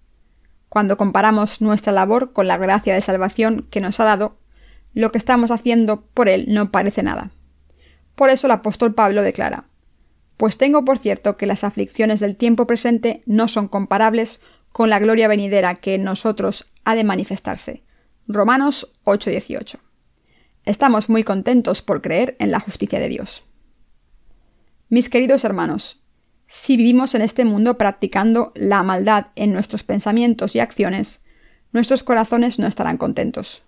Cuando 0.68 0.98
comparamos 0.98 1.62
nuestra 1.62 1.92
labor 1.92 2.32
con 2.32 2.46
la 2.46 2.58
gracia 2.58 2.94
de 2.94 3.00
salvación 3.00 3.66
que 3.70 3.80
nos 3.80 4.00
ha 4.00 4.04
dado, 4.04 4.36
lo 4.92 5.12
que 5.12 5.18
estamos 5.18 5.50
haciendo 5.50 6.06
por 6.12 6.28
Él 6.28 6.46
no 6.48 6.70
parece 6.70 7.02
nada. 7.02 7.30
Por 8.14 8.30
eso 8.30 8.46
el 8.46 8.52
apóstol 8.52 8.94
Pablo 8.94 9.22
declara, 9.22 9.64
Pues 10.36 10.58
tengo 10.58 10.84
por 10.84 10.98
cierto 10.98 11.36
que 11.36 11.46
las 11.46 11.64
aflicciones 11.64 12.20
del 12.20 12.36
tiempo 12.36 12.66
presente 12.66 13.22
no 13.24 13.48
son 13.48 13.68
comparables 13.68 14.42
con 14.72 14.90
la 14.90 14.98
gloria 14.98 15.28
venidera 15.28 15.76
que 15.76 15.94
en 15.94 16.04
nosotros 16.04 16.70
ha 16.84 16.94
de 16.94 17.04
manifestarse. 17.04 17.82
Romanos 18.26 18.92
8:18. 19.04 19.78
Estamos 20.68 21.08
muy 21.08 21.24
contentos 21.24 21.80
por 21.80 22.02
creer 22.02 22.36
en 22.38 22.50
la 22.50 22.60
justicia 22.60 23.00
de 23.00 23.08
Dios. 23.08 23.42
Mis 24.90 25.08
queridos 25.08 25.44
hermanos, 25.44 26.02
si 26.46 26.76
vivimos 26.76 27.14
en 27.14 27.22
este 27.22 27.46
mundo 27.46 27.78
practicando 27.78 28.52
la 28.54 28.82
maldad 28.82 29.28
en 29.34 29.54
nuestros 29.54 29.82
pensamientos 29.82 30.54
y 30.54 30.60
acciones, 30.60 31.24
nuestros 31.72 32.02
corazones 32.02 32.58
no 32.58 32.66
estarán 32.66 32.98
contentos. 32.98 33.62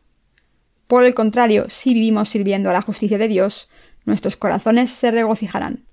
Por 0.88 1.06
el 1.06 1.14
contrario, 1.14 1.70
si 1.70 1.94
vivimos 1.94 2.28
sirviendo 2.28 2.68
a 2.68 2.74
la 2.74 2.82
justicia 2.82 3.16
de 3.16 3.28
Dios, 3.28 3.70
nuestros 4.04 4.36
corazones 4.36 4.90
se 4.90 5.10
regocijarán. 5.10 5.86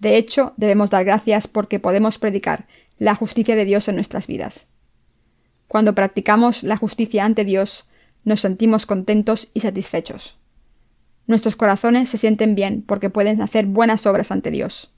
De 0.00 0.18
hecho, 0.18 0.52
debemos 0.58 0.90
dar 0.90 1.06
gracias 1.06 1.48
porque 1.48 1.80
podemos 1.80 2.18
predicar 2.18 2.66
la 2.98 3.14
justicia 3.14 3.56
de 3.56 3.64
Dios 3.64 3.88
en 3.88 3.94
nuestras 3.94 4.26
vidas. 4.26 4.68
Cuando 5.66 5.94
practicamos 5.94 6.62
la 6.62 6.76
justicia 6.76 7.24
ante 7.24 7.46
Dios, 7.46 7.86
nos 8.24 8.40
sentimos 8.40 8.86
contentos 8.86 9.48
y 9.54 9.60
satisfechos. 9.60 10.38
Nuestros 11.26 11.56
corazones 11.56 12.08
se 12.08 12.18
sienten 12.18 12.54
bien 12.54 12.82
porque 12.82 13.10
pueden 13.10 13.40
hacer 13.40 13.66
buenas 13.66 14.06
obras 14.06 14.30
ante 14.30 14.50
Dios. 14.50 14.92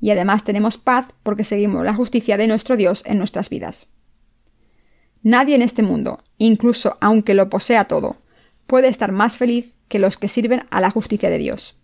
Y 0.00 0.10
además 0.10 0.44
tenemos 0.44 0.76
paz 0.76 1.08
porque 1.22 1.44
seguimos 1.44 1.84
la 1.84 1.94
justicia 1.94 2.36
de 2.36 2.48
nuestro 2.48 2.76
Dios 2.76 3.02
en 3.06 3.18
nuestras 3.18 3.48
vidas. 3.48 3.86
Nadie 5.22 5.54
en 5.54 5.62
este 5.62 5.82
mundo, 5.82 6.22
incluso 6.38 6.98
aunque 7.00 7.34
lo 7.34 7.48
posea 7.48 7.84
todo, 7.84 8.16
puede 8.66 8.88
estar 8.88 9.12
más 9.12 9.36
feliz 9.36 9.76
que 9.88 9.98
los 9.98 10.18
que 10.18 10.28
sirven 10.28 10.64
a 10.70 10.80
la 10.80 10.90
justicia 10.90 11.30
de 11.30 11.38
Dios. 11.38 11.78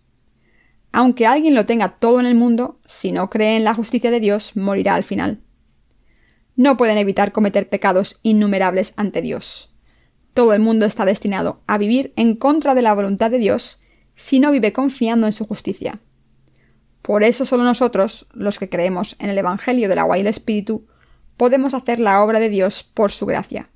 Aunque 0.91 1.27
alguien 1.27 1.55
lo 1.55 1.65
tenga 1.65 1.97
todo 1.99 2.19
en 2.19 2.25
el 2.25 2.35
mundo, 2.35 2.79
si 2.85 3.11
no 3.11 3.29
cree 3.29 3.55
en 3.55 3.63
la 3.63 3.73
justicia 3.73 4.11
de 4.11 4.19
Dios, 4.19 4.55
morirá 4.55 4.95
al 4.95 5.03
final. 5.03 5.39
No 6.55 6.77
pueden 6.77 6.97
evitar 6.97 7.31
cometer 7.31 7.69
pecados 7.69 8.19
innumerables 8.23 8.93
ante 8.97 9.21
Dios. 9.21 9.73
Todo 10.39 10.53
el 10.53 10.61
mundo 10.61 10.85
está 10.85 11.03
destinado 11.03 11.59
a 11.67 11.77
vivir 11.77 12.13
en 12.15 12.33
contra 12.33 12.73
de 12.73 12.81
la 12.81 12.93
voluntad 12.93 13.29
de 13.29 13.39
Dios 13.39 13.77
si 14.15 14.39
no 14.39 14.53
vive 14.53 14.71
confiando 14.71 15.27
en 15.27 15.33
su 15.33 15.45
justicia. 15.45 15.99
Por 17.01 17.25
eso 17.25 17.45
solo 17.45 17.65
nosotros, 17.65 18.25
los 18.31 18.57
que 18.57 18.69
creemos 18.69 19.17
en 19.19 19.29
el 19.29 19.37
Evangelio 19.37 19.89
del 19.89 19.99
agua 19.99 20.17
y 20.17 20.21
el 20.21 20.27
Espíritu, 20.27 20.87
podemos 21.35 21.73
hacer 21.73 21.99
la 21.99 22.23
obra 22.23 22.39
de 22.39 22.47
Dios 22.47 22.83
por 22.83 23.11
su 23.11 23.25
gracia. 23.25 23.67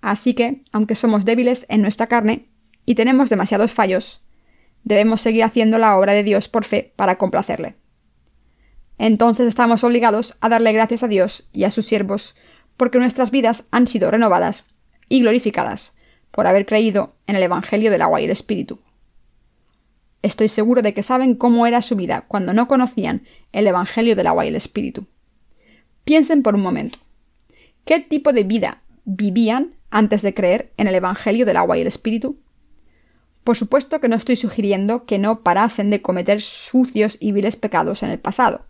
Así 0.00 0.32
que, 0.32 0.64
aunque 0.72 0.94
somos 0.94 1.26
débiles 1.26 1.66
en 1.68 1.82
nuestra 1.82 2.06
carne 2.06 2.48
y 2.86 2.94
tenemos 2.94 3.28
demasiados 3.28 3.74
fallos, 3.74 4.22
debemos 4.84 5.20
seguir 5.20 5.44
haciendo 5.44 5.76
la 5.76 5.98
obra 5.98 6.14
de 6.14 6.24
Dios 6.24 6.48
por 6.48 6.64
fe 6.64 6.94
para 6.96 7.18
complacerle. 7.18 7.76
Entonces 8.96 9.46
estamos 9.46 9.84
obligados 9.84 10.34
a 10.40 10.48
darle 10.48 10.72
gracias 10.72 11.02
a 11.02 11.08
Dios 11.08 11.46
y 11.52 11.64
a 11.64 11.70
sus 11.70 11.84
siervos 11.84 12.36
porque 12.78 12.98
nuestras 12.98 13.30
vidas 13.30 13.66
han 13.70 13.86
sido 13.86 14.10
renovadas 14.10 14.64
y 15.08 15.20
glorificadas 15.20 15.96
por 16.30 16.46
haber 16.46 16.66
creído 16.66 17.14
en 17.26 17.36
el 17.36 17.42
Evangelio 17.42 17.90
del 17.90 18.02
agua 18.02 18.20
y 18.20 18.24
el 18.24 18.30
Espíritu. 18.30 18.80
Estoy 20.22 20.48
seguro 20.48 20.82
de 20.82 20.94
que 20.94 21.02
saben 21.02 21.34
cómo 21.34 21.66
era 21.66 21.80
su 21.82 21.96
vida 21.96 22.24
cuando 22.28 22.52
no 22.52 22.68
conocían 22.68 23.22
el 23.52 23.66
Evangelio 23.66 24.16
del 24.16 24.26
agua 24.26 24.44
y 24.44 24.48
el 24.48 24.56
Espíritu. 24.56 25.06
Piensen 26.04 26.42
por 26.42 26.54
un 26.54 26.62
momento. 26.62 26.98
¿Qué 27.84 28.00
tipo 28.00 28.32
de 28.32 28.44
vida 28.44 28.82
vivían 29.04 29.74
antes 29.90 30.22
de 30.22 30.34
creer 30.34 30.72
en 30.76 30.86
el 30.88 30.94
Evangelio 30.94 31.46
del 31.46 31.56
agua 31.56 31.78
y 31.78 31.80
el 31.80 31.86
Espíritu? 31.86 32.38
Por 33.44 33.56
supuesto 33.56 34.00
que 34.00 34.08
no 34.08 34.16
estoy 34.16 34.36
sugiriendo 34.36 35.06
que 35.06 35.18
no 35.18 35.42
parasen 35.42 35.88
de 35.88 36.02
cometer 36.02 36.42
sucios 36.42 37.16
y 37.18 37.32
viles 37.32 37.56
pecados 37.56 38.02
en 38.02 38.10
el 38.10 38.18
pasado, 38.18 38.66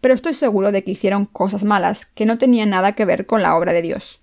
pero 0.00 0.14
estoy 0.14 0.34
seguro 0.34 0.70
de 0.70 0.84
que 0.84 0.92
hicieron 0.92 1.26
cosas 1.26 1.64
malas 1.64 2.06
que 2.06 2.24
no 2.26 2.38
tenían 2.38 2.70
nada 2.70 2.92
que 2.92 3.04
ver 3.04 3.26
con 3.26 3.42
la 3.42 3.56
obra 3.56 3.72
de 3.72 3.82
Dios. 3.82 4.21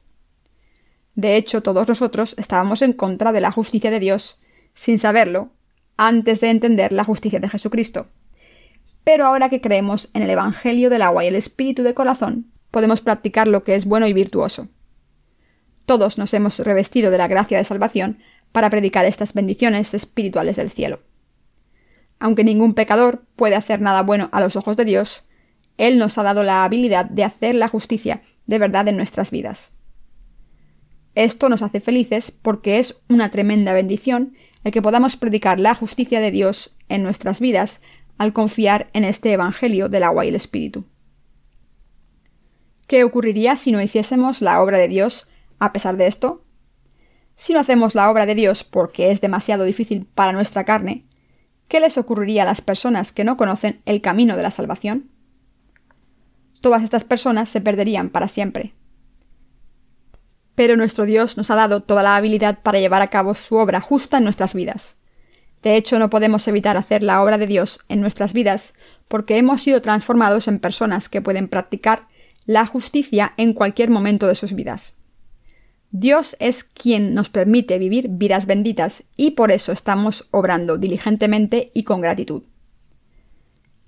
De 1.15 1.35
hecho, 1.35 1.61
todos 1.61 1.87
nosotros 1.87 2.35
estábamos 2.37 2.81
en 2.81 2.93
contra 2.93 3.31
de 3.31 3.41
la 3.41 3.51
justicia 3.51 3.91
de 3.91 3.99
Dios, 3.99 4.39
sin 4.73 4.99
saberlo, 4.99 5.51
antes 5.97 6.41
de 6.41 6.49
entender 6.49 6.93
la 6.93 7.03
justicia 7.03 7.39
de 7.39 7.49
Jesucristo. 7.49 8.07
Pero 9.03 9.25
ahora 9.25 9.49
que 9.49 9.61
creemos 9.61 10.09
en 10.13 10.23
el 10.23 10.29
Evangelio 10.29 10.89
del 10.89 11.01
agua 11.01 11.25
y 11.25 11.27
el 11.27 11.35
Espíritu 11.35 11.83
de 11.83 11.93
corazón, 11.93 12.51
podemos 12.71 13.01
practicar 13.01 13.47
lo 13.47 13.63
que 13.63 13.75
es 13.75 13.85
bueno 13.85 14.07
y 14.07 14.13
virtuoso. 14.13 14.67
Todos 15.85 16.17
nos 16.17 16.33
hemos 16.33 16.59
revestido 16.59 17.09
de 17.11 17.17
la 17.17 17.27
gracia 17.27 17.57
de 17.57 17.63
salvación 17.63 18.19
para 18.51 18.69
predicar 18.69 19.05
estas 19.05 19.33
bendiciones 19.33 19.93
espirituales 19.93 20.57
del 20.57 20.69
cielo. 20.69 21.01
Aunque 22.19 22.43
ningún 22.43 22.73
pecador 22.73 23.23
puede 23.35 23.55
hacer 23.55 23.81
nada 23.81 24.03
bueno 24.03 24.29
a 24.31 24.39
los 24.39 24.55
ojos 24.55 24.77
de 24.77 24.85
Dios, 24.85 25.25
Él 25.77 25.97
nos 25.97 26.17
ha 26.17 26.23
dado 26.23 26.43
la 26.43 26.63
habilidad 26.63 27.05
de 27.05 27.23
hacer 27.23 27.55
la 27.55 27.67
justicia 27.67 28.21
de 28.45 28.59
verdad 28.59 28.87
en 28.87 28.97
nuestras 28.97 29.31
vidas. 29.31 29.73
Esto 31.19 31.49
nos 31.49 31.63
hace 31.63 31.81
felices 31.81 32.31
porque 32.31 32.79
es 32.79 33.01
una 33.09 33.29
tremenda 33.29 33.73
bendición 33.73 34.38
el 34.63 34.71
que 34.71 34.81
podamos 34.81 35.17
predicar 35.17 35.59
la 35.59 35.75
justicia 35.75 36.21
de 36.21 36.31
Dios 36.31 36.77
en 36.88 37.03
nuestras 37.03 37.41
vidas 37.41 37.81
al 38.17 38.31
confiar 38.31 38.89
en 38.93 39.03
este 39.03 39.33
Evangelio 39.33 39.89
del 39.89 40.03
agua 40.03 40.23
y 40.23 40.29
el 40.29 40.35
Espíritu. 40.35 40.85
¿Qué 42.88 43.03
ocurriría 43.03 43.57
si 43.57 43.73
no 43.73 43.81
hiciésemos 43.81 44.41
la 44.41 44.61
obra 44.61 44.77
de 44.77 44.88
Dios 44.88 45.25
a 45.59 45.73
pesar 45.73 45.97
de 45.97 46.07
esto? 46.07 46.45
Si 47.35 47.51
no 47.51 47.59
hacemos 47.59 47.95
la 47.95 48.09
obra 48.09 48.25
de 48.25 48.35
Dios 48.35 48.63
porque 48.63 49.11
es 49.11 49.19
demasiado 49.19 49.65
difícil 49.65 50.05
para 50.05 50.31
nuestra 50.31 50.63
carne, 50.63 51.03
¿qué 51.67 51.81
les 51.81 51.97
ocurriría 51.97 52.43
a 52.43 52.45
las 52.45 52.61
personas 52.61 53.11
que 53.11 53.25
no 53.25 53.35
conocen 53.35 53.81
el 53.85 53.99
camino 53.99 54.38
de 54.38 54.43
la 54.43 54.51
salvación? 54.51 55.11
Todas 56.61 56.81
estas 56.81 57.03
personas 57.03 57.49
se 57.49 57.59
perderían 57.59 58.09
para 58.09 58.29
siempre 58.29 58.73
pero 60.59 60.75
nuestro 60.75 61.05
Dios 61.05 61.37
nos 61.37 61.51
ha 61.51 61.55
dado 61.55 61.83
toda 61.83 62.03
la 62.03 62.17
habilidad 62.17 62.59
para 62.61 62.81
llevar 62.81 63.01
a 63.01 63.07
cabo 63.07 63.33
su 63.33 63.55
obra 63.55 63.79
justa 63.79 64.17
en 64.17 64.25
nuestras 64.25 64.53
vidas. 64.53 64.97
De 65.63 65.77
hecho, 65.77 65.99
no 65.99 66.09
podemos 66.09 66.45
evitar 66.49 66.75
hacer 66.75 67.01
la 67.01 67.23
obra 67.23 67.37
de 67.37 67.47
Dios 67.47 67.79
en 67.87 68.01
nuestras 68.01 68.33
vidas 68.33 68.73
porque 69.07 69.37
hemos 69.37 69.61
sido 69.61 69.81
transformados 69.81 70.49
en 70.49 70.59
personas 70.59 71.07
que 71.07 71.21
pueden 71.21 71.47
practicar 71.47 72.07
la 72.45 72.65
justicia 72.65 73.33
en 73.37 73.53
cualquier 73.53 73.89
momento 73.89 74.27
de 74.27 74.35
sus 74.35 74.51
vidas. 74.51 74.97
Dios 75.91 76.35
es 76.41 76.65
quien 76.65 77.13
nos 77.13 77.29
permite 77.29 77.77
vivir 77.77 78.09
vidas 78.09 78.45
benditas 78.45 79.05
y 79.15 79.31
por 79.31 79.53
eso 79.53 79.71
estamos 79.71 80.27
obrando 80.31 80.77
diligentemente 80.77 81.71
y 81.73 81.83
con 81.83 82.01
gratitud. 82.01 82.43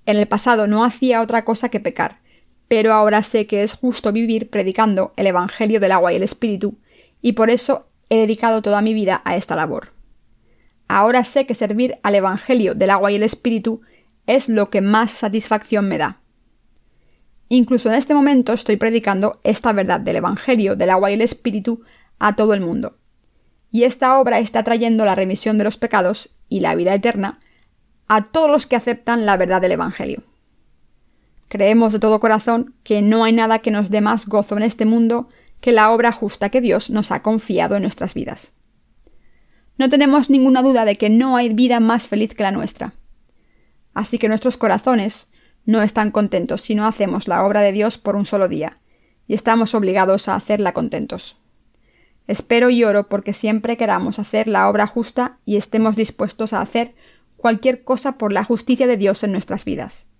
En 0.06 0.16
el 0.16 0.26
pasado 0.26 0.66
no 0.66 0.86
hacía 0.86 1.20
otra 1.20 1.44
cosa 1.44 1.68
que 1.68 1.80
pecar, 1.80 2.21
pero 2.72 2.94
ahora 2.94 3.22
sé 3.22 3.46
que 3.46 3.62
es 3.62 3.74
justo 3.74 4.12
vivir 4.12 4.48
predicando 4.48 5.12
el 5.18 5.26
Evangelio 5.26 5.78
del 5.78 5.92
agua 5.92 6.10
y 6.10 6.16
el 6.16 6.22
Espíritu, 6.22 6.78
y 7.20 7.32
por 7.32 7.50
eso 7.50 7.86
he 8.08 8.16
dedicado 8.16 8.62
toda 8.62 8.80
mi 8.80 8.94
vida 8.94 9.20
a 9.26 9.36
esta 9.36 9.54
labor. 9.54 9.92
Ahora 10.88 11.22
sé 11.24 11.44
que 11.44 11.52
servir 11.52 11.98
al 12.02 12.14
Evangelio 12.14 12.74
del 12.74 12.88
agua 12.88 13.12
y 13.12 13.16
el 13.16 13.24
Espíritu 13.24 13.82
es 14.26 14.48
lo 14.48 14.70
que 14.70 14.80
más 14.80 15.10
satisfacción 15.10 15.86
me 15.86 15.98
da. 15.98 16.22
Incluso 17.50 17.90
en 17.90 17.96
este 17.96 18.14
momento 18.14 18.54
estoy 18.54 18.78
predicando 18.78 19.38
esta 19.44 19.74
verdad 19.74 20.00
del 20.00 20.16
Evangelio 20.16 20.74
del 20.74 20.88
agua 20.88 21.10
y 21.10 21.14
el 21.14 21.20
Espíritu 21.20 21.82
a 22.18 22.36
todo 22.36 22.54
el 22.54 22.62
mundo. 22.62 22.96
Y 23.70 23.82
esta 23.82 24.18
obra 24.18 24.38
está 24.38 24.62
trayendo 24.62 25.04
la 25.04 25.14
remisión 25.14 25.58
de 25.58 25.64
los 25.64 25.76
pecados 25.76 26.30
y 26.48 26.60
la 26.60 26.74
vida 26.74 26.94
eterna 26.94 27.38
a 28.08 28.24
todos 28.24 28.50
los 28.50 28.66
que 28.66 28.76
aceptan 28.76 29.26
la 29.26 29.36
verdad 29.36 29.60
del 29.60 29.72
Evangelio. 29.72 30.22
Creemos 31.52 31.92
de 31.92 31.98
todo 31.98 32.18
corazón 32.18 32.74
que 32.82 33.02
no 33.02 33.24
hay 33.24 33.34
nada 33.34 33.58
que 33.58 33.70
nos 33.70 33.90
dé 33.90 34.00
más 34.00 34.26
gozo 34.26 34.56
en 34.56 34.62
este 34.62 34.86
mundo 34.86 35.28
que 35.60 35.70
la 35.70 35.92
obra 35.92 36.10
justa 36.10 36.48
que 36.48 36.62
Dios 36.62 36.88
nos 36.88 37.12
ha 37.12 37.20
confiado 37.20 37.76
en 37.76 37.82
nuestras 37.82 38.14
vidas. 38.14 38.54
No 39.76 39.90
tenemos 39.90 40.30
ninguna 40.30 40.62
duda 40.62 40.86
de 40.86 40.96
que 40.96 41.10
no 41.10 41.36
hay 41.36 41.52
vida 41.52 41.78
más 41.78 42.08
feliz 42.08 42.32
que 42.34 42.42
la 42.42 42.52
nuestra. 42.52 42.94
Así 43.92 44.16
que 44.16 44.28
nuestros 44.28 44.56
corazones 44.56 45.30
no 45.66 45.82
están 45.82 46.10
contentos 46.10 46.62
si 46.62 46.74
no 46.74 46.86
hacemos 46.86 47.28
la 47.28 47.44
obra 47.44 47.60
de 47.60 47.72
Dios 47.72 47.98
por 47.98 48.16
un 48.16 48.24
solo 48.24 48.48
día, 48.48 48.78
y 49.28 49.34
estamos 49.34 49.74
obligados 49.74 50.28
a 50.28 50.36
hacerla 50.36 50.72
contentos. 50.72 51.36
Espero 52.26 52.70
y 52.70 52.82
oro 52.82 53.10
porque 53.10 53.34
siempre 53.34 53.76
queramos 53.76 54.18
hacer 54.18 54.48
la 54.48 54.70
obra 54.70 54.86
justa 54.86 55.36
y 55.44 55.58
estemos 55.58 55.96
dispuestos 55.96 56.54
a 56.54 56.62
hacer 56.62 56.94
cualquier 57.36 57.84
cosa 57.84 58.12
por 58.12 58.32
la 58.32 58.42
justicia 58.42 58.86
de 58.86 58.96
Dios 58.96 59.22
en 59.22 59.32
nuestras 59.32 59.66
vidas. 59.66 60.11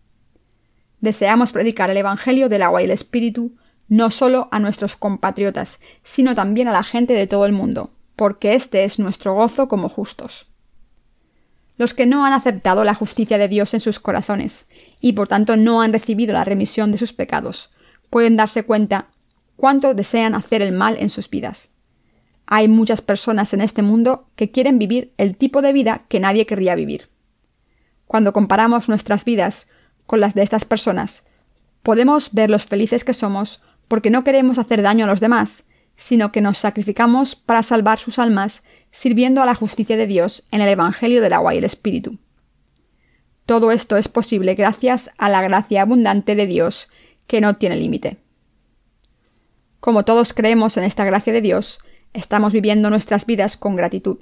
Deseamos 1.03 1.53
predicar 1.53 1.91
el 1.91 1.99
Evangelio 1.99 2.49
del 2.49 2.63
agua 2.63 2.81
y 2.81 2.87
el 2.87 2.93
Espíritu 2.93 3.57
no 3.89 4.09
solo 4.09 4.49
a 4.53 4.61
nuestros 4.61 4.97
compatriotas, 4.97 5.81
sino 6.05 6.35
también 6.35 6.69
a 6.69 6.73
la 6.73 6.85
gente 6.85 7.13
de 7.13 7.27
todo 7.27 7.45
el 7.45 7.53
mundo, 7.53 7.91
porque 8.17 8.55
este 8.55 8.85
es 8.85 8.99
nuestro 8.99 9.35
gozo 9.35 9.69
como 9.69 9.91
justos. 9.91 10.47
los 11.77 11.95
que 11.95 12.07
no 12.07 12.25
han 12.25 12.33
aceptado 12.33 12.85
la 12.85 12.95
justicia 12.95 13.39
de 13.39 13.49
Dios 13.49 13.75
en 13.75 13.81
sus 13.81 13.99
corazones 13.99 14.69
y 15.01 15.15
por 15.15 15.27
tanto 15.27 15.57
no 15.57 15.83
han 15.83 15.93
recibido 15.93 16.33
la 16.33 16.45
remisión 16.45 16.93
de 16.93 16.99
sus 16.99 17.13
pecados, 17.13 17.73
pueden 18.09 18.37
darse 18.37 18.63
cuenta 18.63 19.09
cuánto 19.57 19.93
desean 19.95 20.37
hacer 20.37 20.63
el 20.63 20.71
mal 20.71 20.97
en 21.01 21.11
sus 21.11 21.29
vidas. 21.29 21.73
Hay 22.47 22.69
muchas 22.69 23.01
personas 23.01 23.53
en 23.55 23.63
este 23.63 23.83
mundo 23.83 24.29
que 24.37 24.53
quieren 24.53 24.79
vivir 24.79 25.13
el 25.17 25.37
tipo 25.37 25.63
de 25.63 25.73
vida 25.73 26.05
que 26.09 26.21
nadie 26.21 26.47
querría 26.47 26.77
vivir. 26.77 27.09
Cuando 28.07 28.33
comparamos 28.33 28.89
nuestras 28.89 29.25
vidas 29.25 29.69
con 30.07 30.21
las 30.21 30.35
de 30.35 30.43
estas 30.43 30.65
personas, 30.65 31.27
podemos 31.83 32.33
ver 32.33 32.51
los 32.51 32.67
felices 32.67 33.05
que 33.05 33.15
somos 33.15 33.63
porque 33.89 34.11
no 34.11 34.25
queremos 34.25 34.59
hacer 34.59 34.83
daño 34.83 35.05
a 35.05 35.09
los 35.09 35.21
demás, 35.21 35.67
sino 35.97 36.33
que 36.33 36.41
nos 36.41 36.59
sacrificamos 36.59 37.37
para 37.37 37.63
salvar 37.63 37.99
sus 37.99 38.19
almas 38.19 38.65
sirviendo 38.91 39.43
a 39.43 39.47
la 39.47 39.55
justicia 39.55 39.97
de 39.97 40.07
Dios 40.07 40.45
en 40.51 40.61
el 40.61 40.69
Evangelio 40.69 41.21
del 41.21 41.33
agua 41.33 41.55
y 41.55 41.59
el 41.59 41.65
Espíritu. 41.65 42.19
Todo 43.47 43.73
esto 43.73 43.97
es 43.97 44.09
posible 44.09 44.55
gracias 44.55 45.11
a 45.19 45.29
la 45.29 45.43
gracia 45.43 45.83
abundante 45.83 46.35
de 46.35 46.47
Dios 46.47 46.89
que 47.27 47.41
no 47.41 47.57
tiene 47.57 47.77
límite. 47.77 48.19
Como 49.81 50.05
todos 50.05 50.33
creemos 50.33 50.77
en 50.77 50.85
esta 50.85 51.05
gracia 51.05 51.33
de 51.33 51.41
Dios, 51.41 51.81
estamos 52.13 52.53
viviendo 52.53 52.89
nuestras 52.89 53.27
vidas 53.27 53.57
con 53.57 53.75
gratitud. 53.75 54.19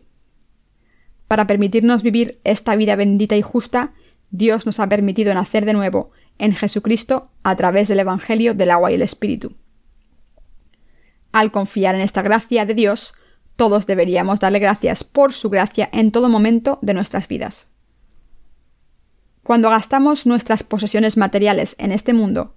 Para 1.29 1.47
permitirnos 1.47 2.03
vivir 2.03 2.41
esta 2.45 2.75
vida 2.77 2.97
bendita 2.97 3.37
y 3.37 3.43
justa, 3.43 3.93
Dios 4.31 4.67
nos 4.67 4.81
ha 4.81 4.89
permitido 4.89 5.35
nacer 5.35 5.65
de 5.65 5.73
nuevo 5.73 6.11
en 6.39 6.55
Jesucristo 6.55 7.31
a 7.43 7.57
través 7.57 7.89
del 7.89 8.01
Evangelio 8.01 8.55
del 8.55 8.71
agua 8.71 8.91
y 8.91 8.95
el 8.95 9.03
Espíritu. 9.03 9.55
Al 11.33 11.53
confiar 11.53 11.95
en 11.95 12.01
esta 12.01 12.23
gracia 12.23 12.65
de 12.67 12.75
Dios, 12.75 13.13
todos 13.57 13.87
deberíamos 13.87 14.41
darle 14.41 14.59
gracias 14.59 15.05
por 15.05 15.33
su 15.33 15.51
gracia 15.51 15.89
en 15.93 16.13
todo 16.13 16.29
momento 16.29 16.79
de 16.83 16.95
nuestras 16.95 17.29
vidas. 17.29 17.69
Cuando 19.43 19.71
gastamos 19.71 20.27
nuestras 20.27 20.63
posesiones 20.63 21.17
materiales 21.17 21.77
en 21.79 21.93
este 21.93 22.13
mundo, 22.13 22.55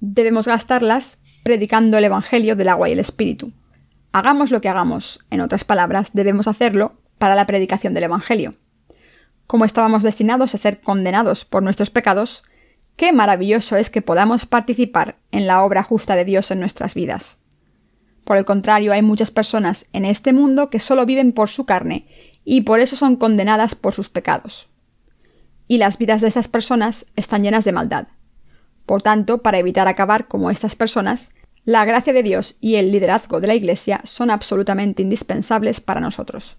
debemos 0.00 0.46
gastarlas 0.46 1.22
predicando 1.44 1.98
el 1.98 2.04
Evangelio 2.04 2.56
del 2.56 2.68
agua 2.68 2.88
y 2.88 2.92
el 2.92 2.98
Espíritu. 2.98 3.52
Hagamos 4.12 4.50
lo 4.50 4.60
que 4.60 4.68
hagamos, 4.68 5.20
en 5.30 5.40
otras 5.40 5.64
palabras, 5.64 6.10
debemos 6.12 6.46
hacerlo 6.46 7.00
para 7.18 7.34
la 7.34 7.46
predicación 7.46 7.94
del 7.94 8.04
Evangelio. 8.04 8.54
Como 9.52 9.66
estábamos 9.66 10.02
destinados 10.02 10.54
a 10.54 10.58
ser 10.58 10.80
condenados 10.80 11.44
por 11.44 11.62
nuestros 11.62 11.90
pecados, 11.90 12.42
qué 12.96 13.12
maravilloso 13.12 13.76
es 13.76 13.90
que 13.90 14.00
podamos 14.00 14.46
participar 14.46 15.18
en 15.30 15.46
la 15.46 15.62
obra 15.62 15.82
justa 15.82 16.16
de 16.16 16.24
Dios 16.24 16.50
en 16.50 16.58
nuestras 16.58 16.94
vidas. 16.94 17.38
Por 18.24 18.38
el 18.38 18.46
contrario, 18.46 18.94
hay 18.94 19.02
muchas 19.02 19.30
personas 19.30 19.90
en 19.92 20.06
este 20.06 20.32
mundo 20.32 20.70
que 20.70 20.80
solo 20.80 21.04
viven 21.04 21.32
por 21.32 21.50
su 21.50 21.66
carne 21.66 22.06
y 22.46 22.62
por 22.62 22.80
eso 22.80 22.96
son 22.96 23.16
condenadas 23.16 23.74
por 23.74 23.92
sus 23.92 24.08
pecados. 24.08 24.70
Y 25.68 25.76
las 25.76 25.98
vidas 25.98 26.22
de 26.22 26.28
estas 26.28 26.48
personas 26.48 27.12
están 27.14 27.42
llenas 27.42 27.66
de 27.66 27.72
maldad. 27.72 28.06
Por 28.86 29.02
tanto, 29.02 29.42
para 29.42 29.58
evitar 29.58 29.86
acabar 29.86 30.28
como 30.28 30.50
estas 30.50 30.76
personas, 30.76 31.34
la 31.66 31.84
gracia 31.84 32.14
de 32.14 32.22
Dios 32.22 32.56
y 32.62 32.76
el 32.76 32.90
liderazgo 32.90 33.38
de 33.38 33.48
la 33.48 33.54
Iglesia 33.54 34.00
son 34.04 34.30
absolutamente 34.30 35.02
indispensables 35.02 35.82
para 35.82 36.00
nosotros. 36.00 36.56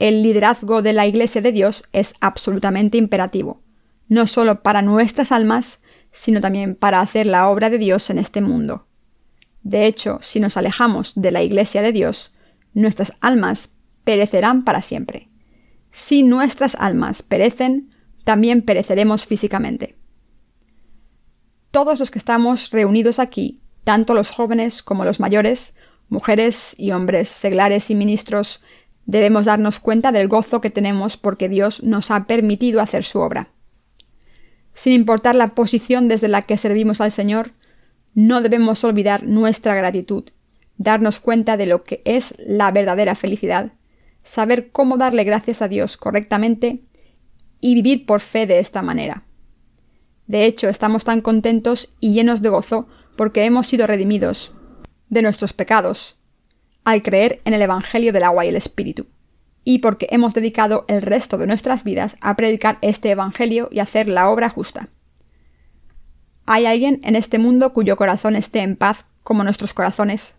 El 0.00 0.22
liderazgo 0.22 0.80
de 0.80 0.94
la 0.94 1.06
Iglesia 1.06 1.42
de 1.42 1.52
Dios 1.52 1.84
es 1.92 2.14
absolutamente 2.20 2.96
imperativo, 2.96 3.60
no 4.08 4.26
solo 4.26 4.62
para 4.62 4.80
nuestras 4.80 5.30
almas, 5.30 5.80
sino 6.10 6.40
también 6.40 6.74
para 6.74 7.02
hacer 7.02 7.26
la 7.26 7.50
obra 7.50 7.68
de 7.68 7.76
Dios 7.76 8.08
en 8.08 8.16
este 8.16 8.40
mundo. 8.40 8.86
De 9.62 9.84
hecho, 9.84 10.18
si 10.22 10.40
nos 10.40 10.56
alejamos 10.56 11.12
de 11.16 11.30
la 11.30 11.42
Iglesia 11.42 11.82
de 11.82 11.92
Dios, 11.92 12.32
nuestras 12.72 13.12
almas 13.20 13.76
perecerán 14.02 14.64
para 14.64 14.80
siempre. 14.80 15.28
Si 15.90 16.22
nuestras 16.22 16.76
almas 16.76 17.22
perecen, 17.22 17.90
también 18.24 18.62
pereceremos 18.62 19.26
físicamente. 19.26 19.98
Todos 21.70 22.00
los 22.00 22.10
que 22.10 22.18
estamos 22.18 22.70
reunidos 22.70 23.18
aquí, 23.18 23.60
tanto 23.84 24.14
los 24.14 24.30
jóvenes 24.30 24.82
como 24.82 25.04
los 25.04 25.20
mayores, 25.20 25.76
mujeres 26.08 26.74
y 26.78 26.90
hombres, 26.90 27.28
seglares 27.28 27.90
y 27.90 27.94
ministros, 27.94 28.62
debemos 29.06 29.46
darnos 29.46 29.80
cuenta 29.80 30.12
del 30.12 30.28
gozo 30.28 30.60
que 30.60 30.70
tenemos 30.70 31.16
porque 31.16 31.48
Dios 31.48 31.82
nos 31.82 32.10
ha 32.10 32.26
permitido 32.26 32.80
hacer 32.80 33.04
su 33.04 33.20
obra. 33.20 33.48
Sin 34.74 34.92
importar 34.92 35.34
la 35.34 35.54
posición 35.54 36.08
desde 36.08 36.28
la 36.28 36.42
que 36.42 36.56
servimos 36.56 37.00
al 37.00 37.12
Señor, 37.12 37.52
no 38.14 38.40
debemos 38.40 38.82
olvidar 38.84 39.24
nuestra 39.24 39.74
gratitud, 39.74 40.24
darnos 40.76 41.20
cuenta 41.20 41.56
de 41.56 41.66
lo 41.66 41.84
que 41.84 42.02
es 42.04 42.34
la 42.38 42.70
verdadera 42.70 43.14
felicidad, 43.14 43.72
saber 44.22 44.70
cómo 44.70 44.96
darle 44.96 45.24
gracias 45.24 45.62
a 45.62 45.68
Dios 45.68 45.96
correctamente 45.96 46.84
y 47.60 47.74
vivir 47.74 48.06
por 48.06 48.20
fe 48.20 48.46
de 48.46 48.58
esta 48.58 48.82
manera. 48.82 49.24
De 50.26 50.46
hecho, 50.46 50.68
estamos 50.68 51.04
tan 51.04 51.20
contentos 51.20 51.94
y 52.00 52.14
llenos 52.14 52.40
de 52.40 52.48
gozo 52.48 52.86
porque 53.16 53.44
hemos 53.44 53.66
sido 53.66 53.86
redimidos 53.86 54.52
de 55.08 55.22
nuestros 55.22 55.52
pecados 55.52 56.19
al 56.90 57.02
creer 57.02 57.40
en 57.44 57.54
el 57.54 57.62
Evangelio 57.62 58.12
del 58.12 58.24
agua 58.24 58.44
y 58.44 58.48
el 58.48 58.56
Espíritu, 58.56 59.06
y 59.62 59.78
porque 59.78 60.08
hemos 60.10 60.34
dedicado 60.34 60.84
el 60.88 61.02
resto 61.02 61.38
de 61.38 61.46
nuestras 61.46 61.84
vidas 61.84 62.16
a 62.20 62.34
predicar 62.34 62.78
este 62.82 63.10
Evangelio 63.10 63.68
y 63.70 63.78
hacer 63.78 64.08
la 64.08 64.28
obra 64.28 64.48
justa. 64.48 64.88
¿Hay 66.46 66.66
alguien 66.66 67.00
en 67.04 67.14
este 67.14 67.38
mundo 67.38 67.72
cuyo 67.72 67.96
corazón 67.96 68.34
esté 68.34 68.60
en 68.60 68.74
paz 68.74 69.04
como 69.22 69.44
nuestros 69.44 69.72
corazones? 69.72 70.36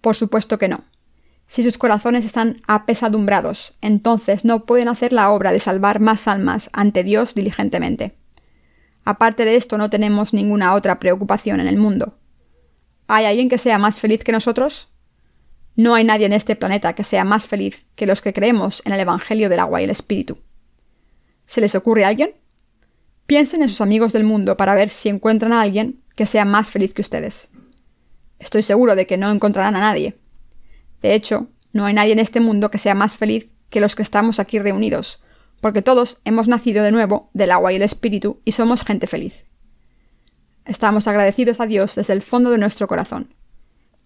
Por 0.00 0.16
supuesto 0.16 0.56
que 0.58 0.68
no. 0.68 0.84
Si 1.46 1.62
sus 1.62 1.76
corazones 1.76 2.24
están 2.24 2.62
apesadumbrados, 2.66 3.74
entonces 3.82 4.46
no 4.46 4.64
pueden 4.64 4.88
hacer 4.88 5.12
la 5.12 5.30
obra 5.30 5.52
de 5.52 5.60
salvar 5.60 6.00
más 6.00 6.26
almas 6.26 6.70
ante 6.72 7.04
Dios 7.04 7.34
diligentemente. 7.34 8.16
Aparte 9.04 9.44
de 9.44 9.56
esto, 9.56 9.76
no 9.76 9.90
tenemos 9.90 10.32
ninguna 10.32 10.74
otra 10.74 10.98
preocupación 10.98 11.60
en 11.60 11.66
el 11.66 11.76
mundo. 11.76 12.18
¿Hay 13.08 13.26
alguien 13.26 13.50
que 13.50 13.58
sea 13.58 13.78
más 13.78 14.00
feliz 14.00 14.24
que 14.24 14.32
nosotros? 14.32 14.88
No 15.76 15.94
hay 15.94 16.04
nadie 16.04 16.24
en 16.24 16.32
este 16.32 16.56
planeta 16.56 16.94
que 16.94 17.04
sea 17.04 17.24
más 17.24 17.46
feliz 17.46 17.84
que 17.94 18.06
los 18.06 18.22
que 18.22 18.32
creemos 18.32 18.82
en 18.86 18.94
el 18.94 19.00
Evangelio 19.00 19.50
del 19.50 19.60
agua 19.60 19.80
y 19.80 19.84
el 19.84 19.90
Espíritu. 19.90 20.38
¿Se 21.44 21.60
les 21.60 21.74
ocurre 21.74 22.04
a 22.04 22.08
alguien? 22.08 22.34
Piensen 23.26 23.60
en 23.60 23.68
sus 23.68 23.82
amigos 23.82 24.14
del 24.14 24.24
mundo 24.24 24.56
para 24.56 24.74
ver 24.74 24.88
si 24.88 25.10
encuentran 25.10 25.52
a 25.52 25.60
alguien 25.60 26.00
que 26.14 26.24
sea 26.24 26.46
más 26.46 26.70
feliz 26.70 26.94
que 26.94 27.02
ustedes. 27.02 27.50
Estoy 28.38 28.62
seguro 28.62 28.96
de 28.96 29.06
que 29.06 29.18
no 29.18 29.30
encontrarán 29.30 29.76
a 29.76 29.80
nadie. 29.80 30.16
De 31.02 31.14
hecho, 31.14 31.48
no 31.72 31.84
hay 31.84 31.92
nadie 31.92 32.12
en 32.12 32.20
este 32.20 32.40
mundo 32.40 32.70
que 32.70 32.78
sea 32.78 32.94
más 32.94 33.16
feliz 33.16 33.52
que 33.68 33.80
los 33.80 33.94
que 33.94 34.02
estamos 34.02 34.40
aquí 34.40 34.58
reunidos, 34.58 35.22
porque 35.60 35.82
todos 35.82 36.20
hemos 36.24 36.48
nacido 36.48 36.82
de 36.82 36.92
nuevo 36.92 37.30
del 37.34 37.50
agua 37.50 37.72
y 37.72 37.76
el 37.76 37.82
espíritu 37.82 38.40
y 38.44 38.52
somos 38.52 38.82
gente 38.82 39.06
feliz. 39.06 39.46
Estamos 40.64 41.06
agradecidos 41.06 41.60
a 41.60 41.66
Dios 41.66 41.94
desde 41.94 42.14
el 42.14 42.22
fondo 42.22 42.50
de 42.50 42.58
nuestro 42.58 42.88
corazón. 42.88 43.35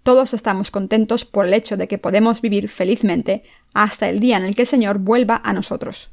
Todos 0.03 0.33
estamos 0.33 0.71
contentos 0.71 1.25
por 1.25 1.47
el 1.47 1.55
hecho 1.55 1.77
de 1.77 1.89
que 1.89 1.99
podemos 1.99 2.41
vivir 2.41 2.69
felizmente 2.69 3.43
hasta 3.75 4.09
el 4.09 4.19
día 4.21 4.37
en 4.39 4.45
el 4.45 4.55
que 4.55 4.63
el 4.63 4.69
Señor 4.69 4.99
vuelva 4.99 5.41
a 5.45 5.53
nosotros. 5.53 6.11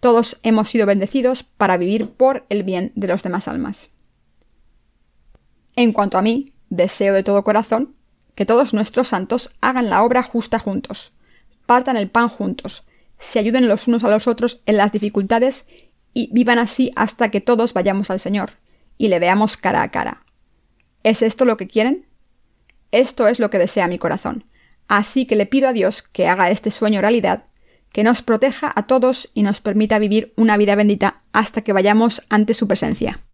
Todos 0.00 0.38
hemos 0.42 0.68
sido 0.68 0.86
bendecidos 0.86 1.42
para 1.42 1.76
vivir 1.76 2.10
por 2.10 2.44
el 2.48 2.62
bien 2.62 2.92
de 2.94 3.06
los 3.06 3.22
demás 3.22 3.48
almas. 3.48 3.90
En 5.76 5.92
cuanto 5.92 6.18
a 6.18 6.22
mí, 6.22 6.52
deseo 6.68 7.14
de 7.14 7.22
todo 7.22 7.44
corazón 7.44 7.94
que 8.34 8.46
todos 8.46 8.74
nuestros 8.74 9.08
santos 9.08 9.50
hagan 9.60 9.88
la 9.88 10.02
obra 10.02 10.22
justa 10.22 10.58
juntos, 10.58 11.12
partan 11.64 11.96
el 11.96 12.10
pan 12.10 12.28
juntos, 12.28 12.84
se 13.18 13.38
ayuden 13.38 13.68
los 13.68 13.88
unos 13.88 14.04
a 14.04 14.10
los 14.10 14.26
otros 14.26 14.62
en 14.66 14.76
las 14.76 14.92
dificultades 14.92 15.66
y 16.12 16.28
vivan 16.32 16.58
así 16.58 16.92
hasta 16.96 17.30
que 17.30 17.40
todos 17.40 17.72
vayamos 17.72 18.10
al 18.10 18.20
Señor 18.20 18.52
y 18.98 19.08
le 19.08 19.18
veamos 19.18 19.56
cara 19.56 19.82
a 19.82 19.90
cara. 19.90 20.24
¿Es 21.02 21.22
esto 21.22 21.44
lo 21.44 21.56
que 21.56 21.68
quieren? 21.68 22.06
Esto 22.92 23.28
es 23.28 23.38
lo 23.38 23.50
que 23.50 23.58
desea 23.58 23.88
mi 23.88 23.98
corazón. 23.98 24.44
Así 24.88 25.26
que 25.26 25.36
le 25.36 25.46
pido 25.46 25.68
a 25.68 25.72
Dios 25.72 26.02
que 26.02 26.28
haga 26.28 26.50
este 26.50 26.70
sueño 26.70 27.00
realidad 27.00 27.44
que 27.96 28.04
nos 28.04 28.20
proteja 28.20 28.70
a 28.74 28.86
todos 28.86 29.30
y 29.32 29.42
nos 29.42 29.62
permita 29.62 29.98
vivir 29.98 30.34
una 30.36 30.58
vida 30.58 30.74
bendita 30.74 31.22
hasta 31.32 31.62
que 31.62 31.72
vayamos 31.72 32.22
ante 32.28 32.52
su 32.52 32.68
presencia. 32.68 33.25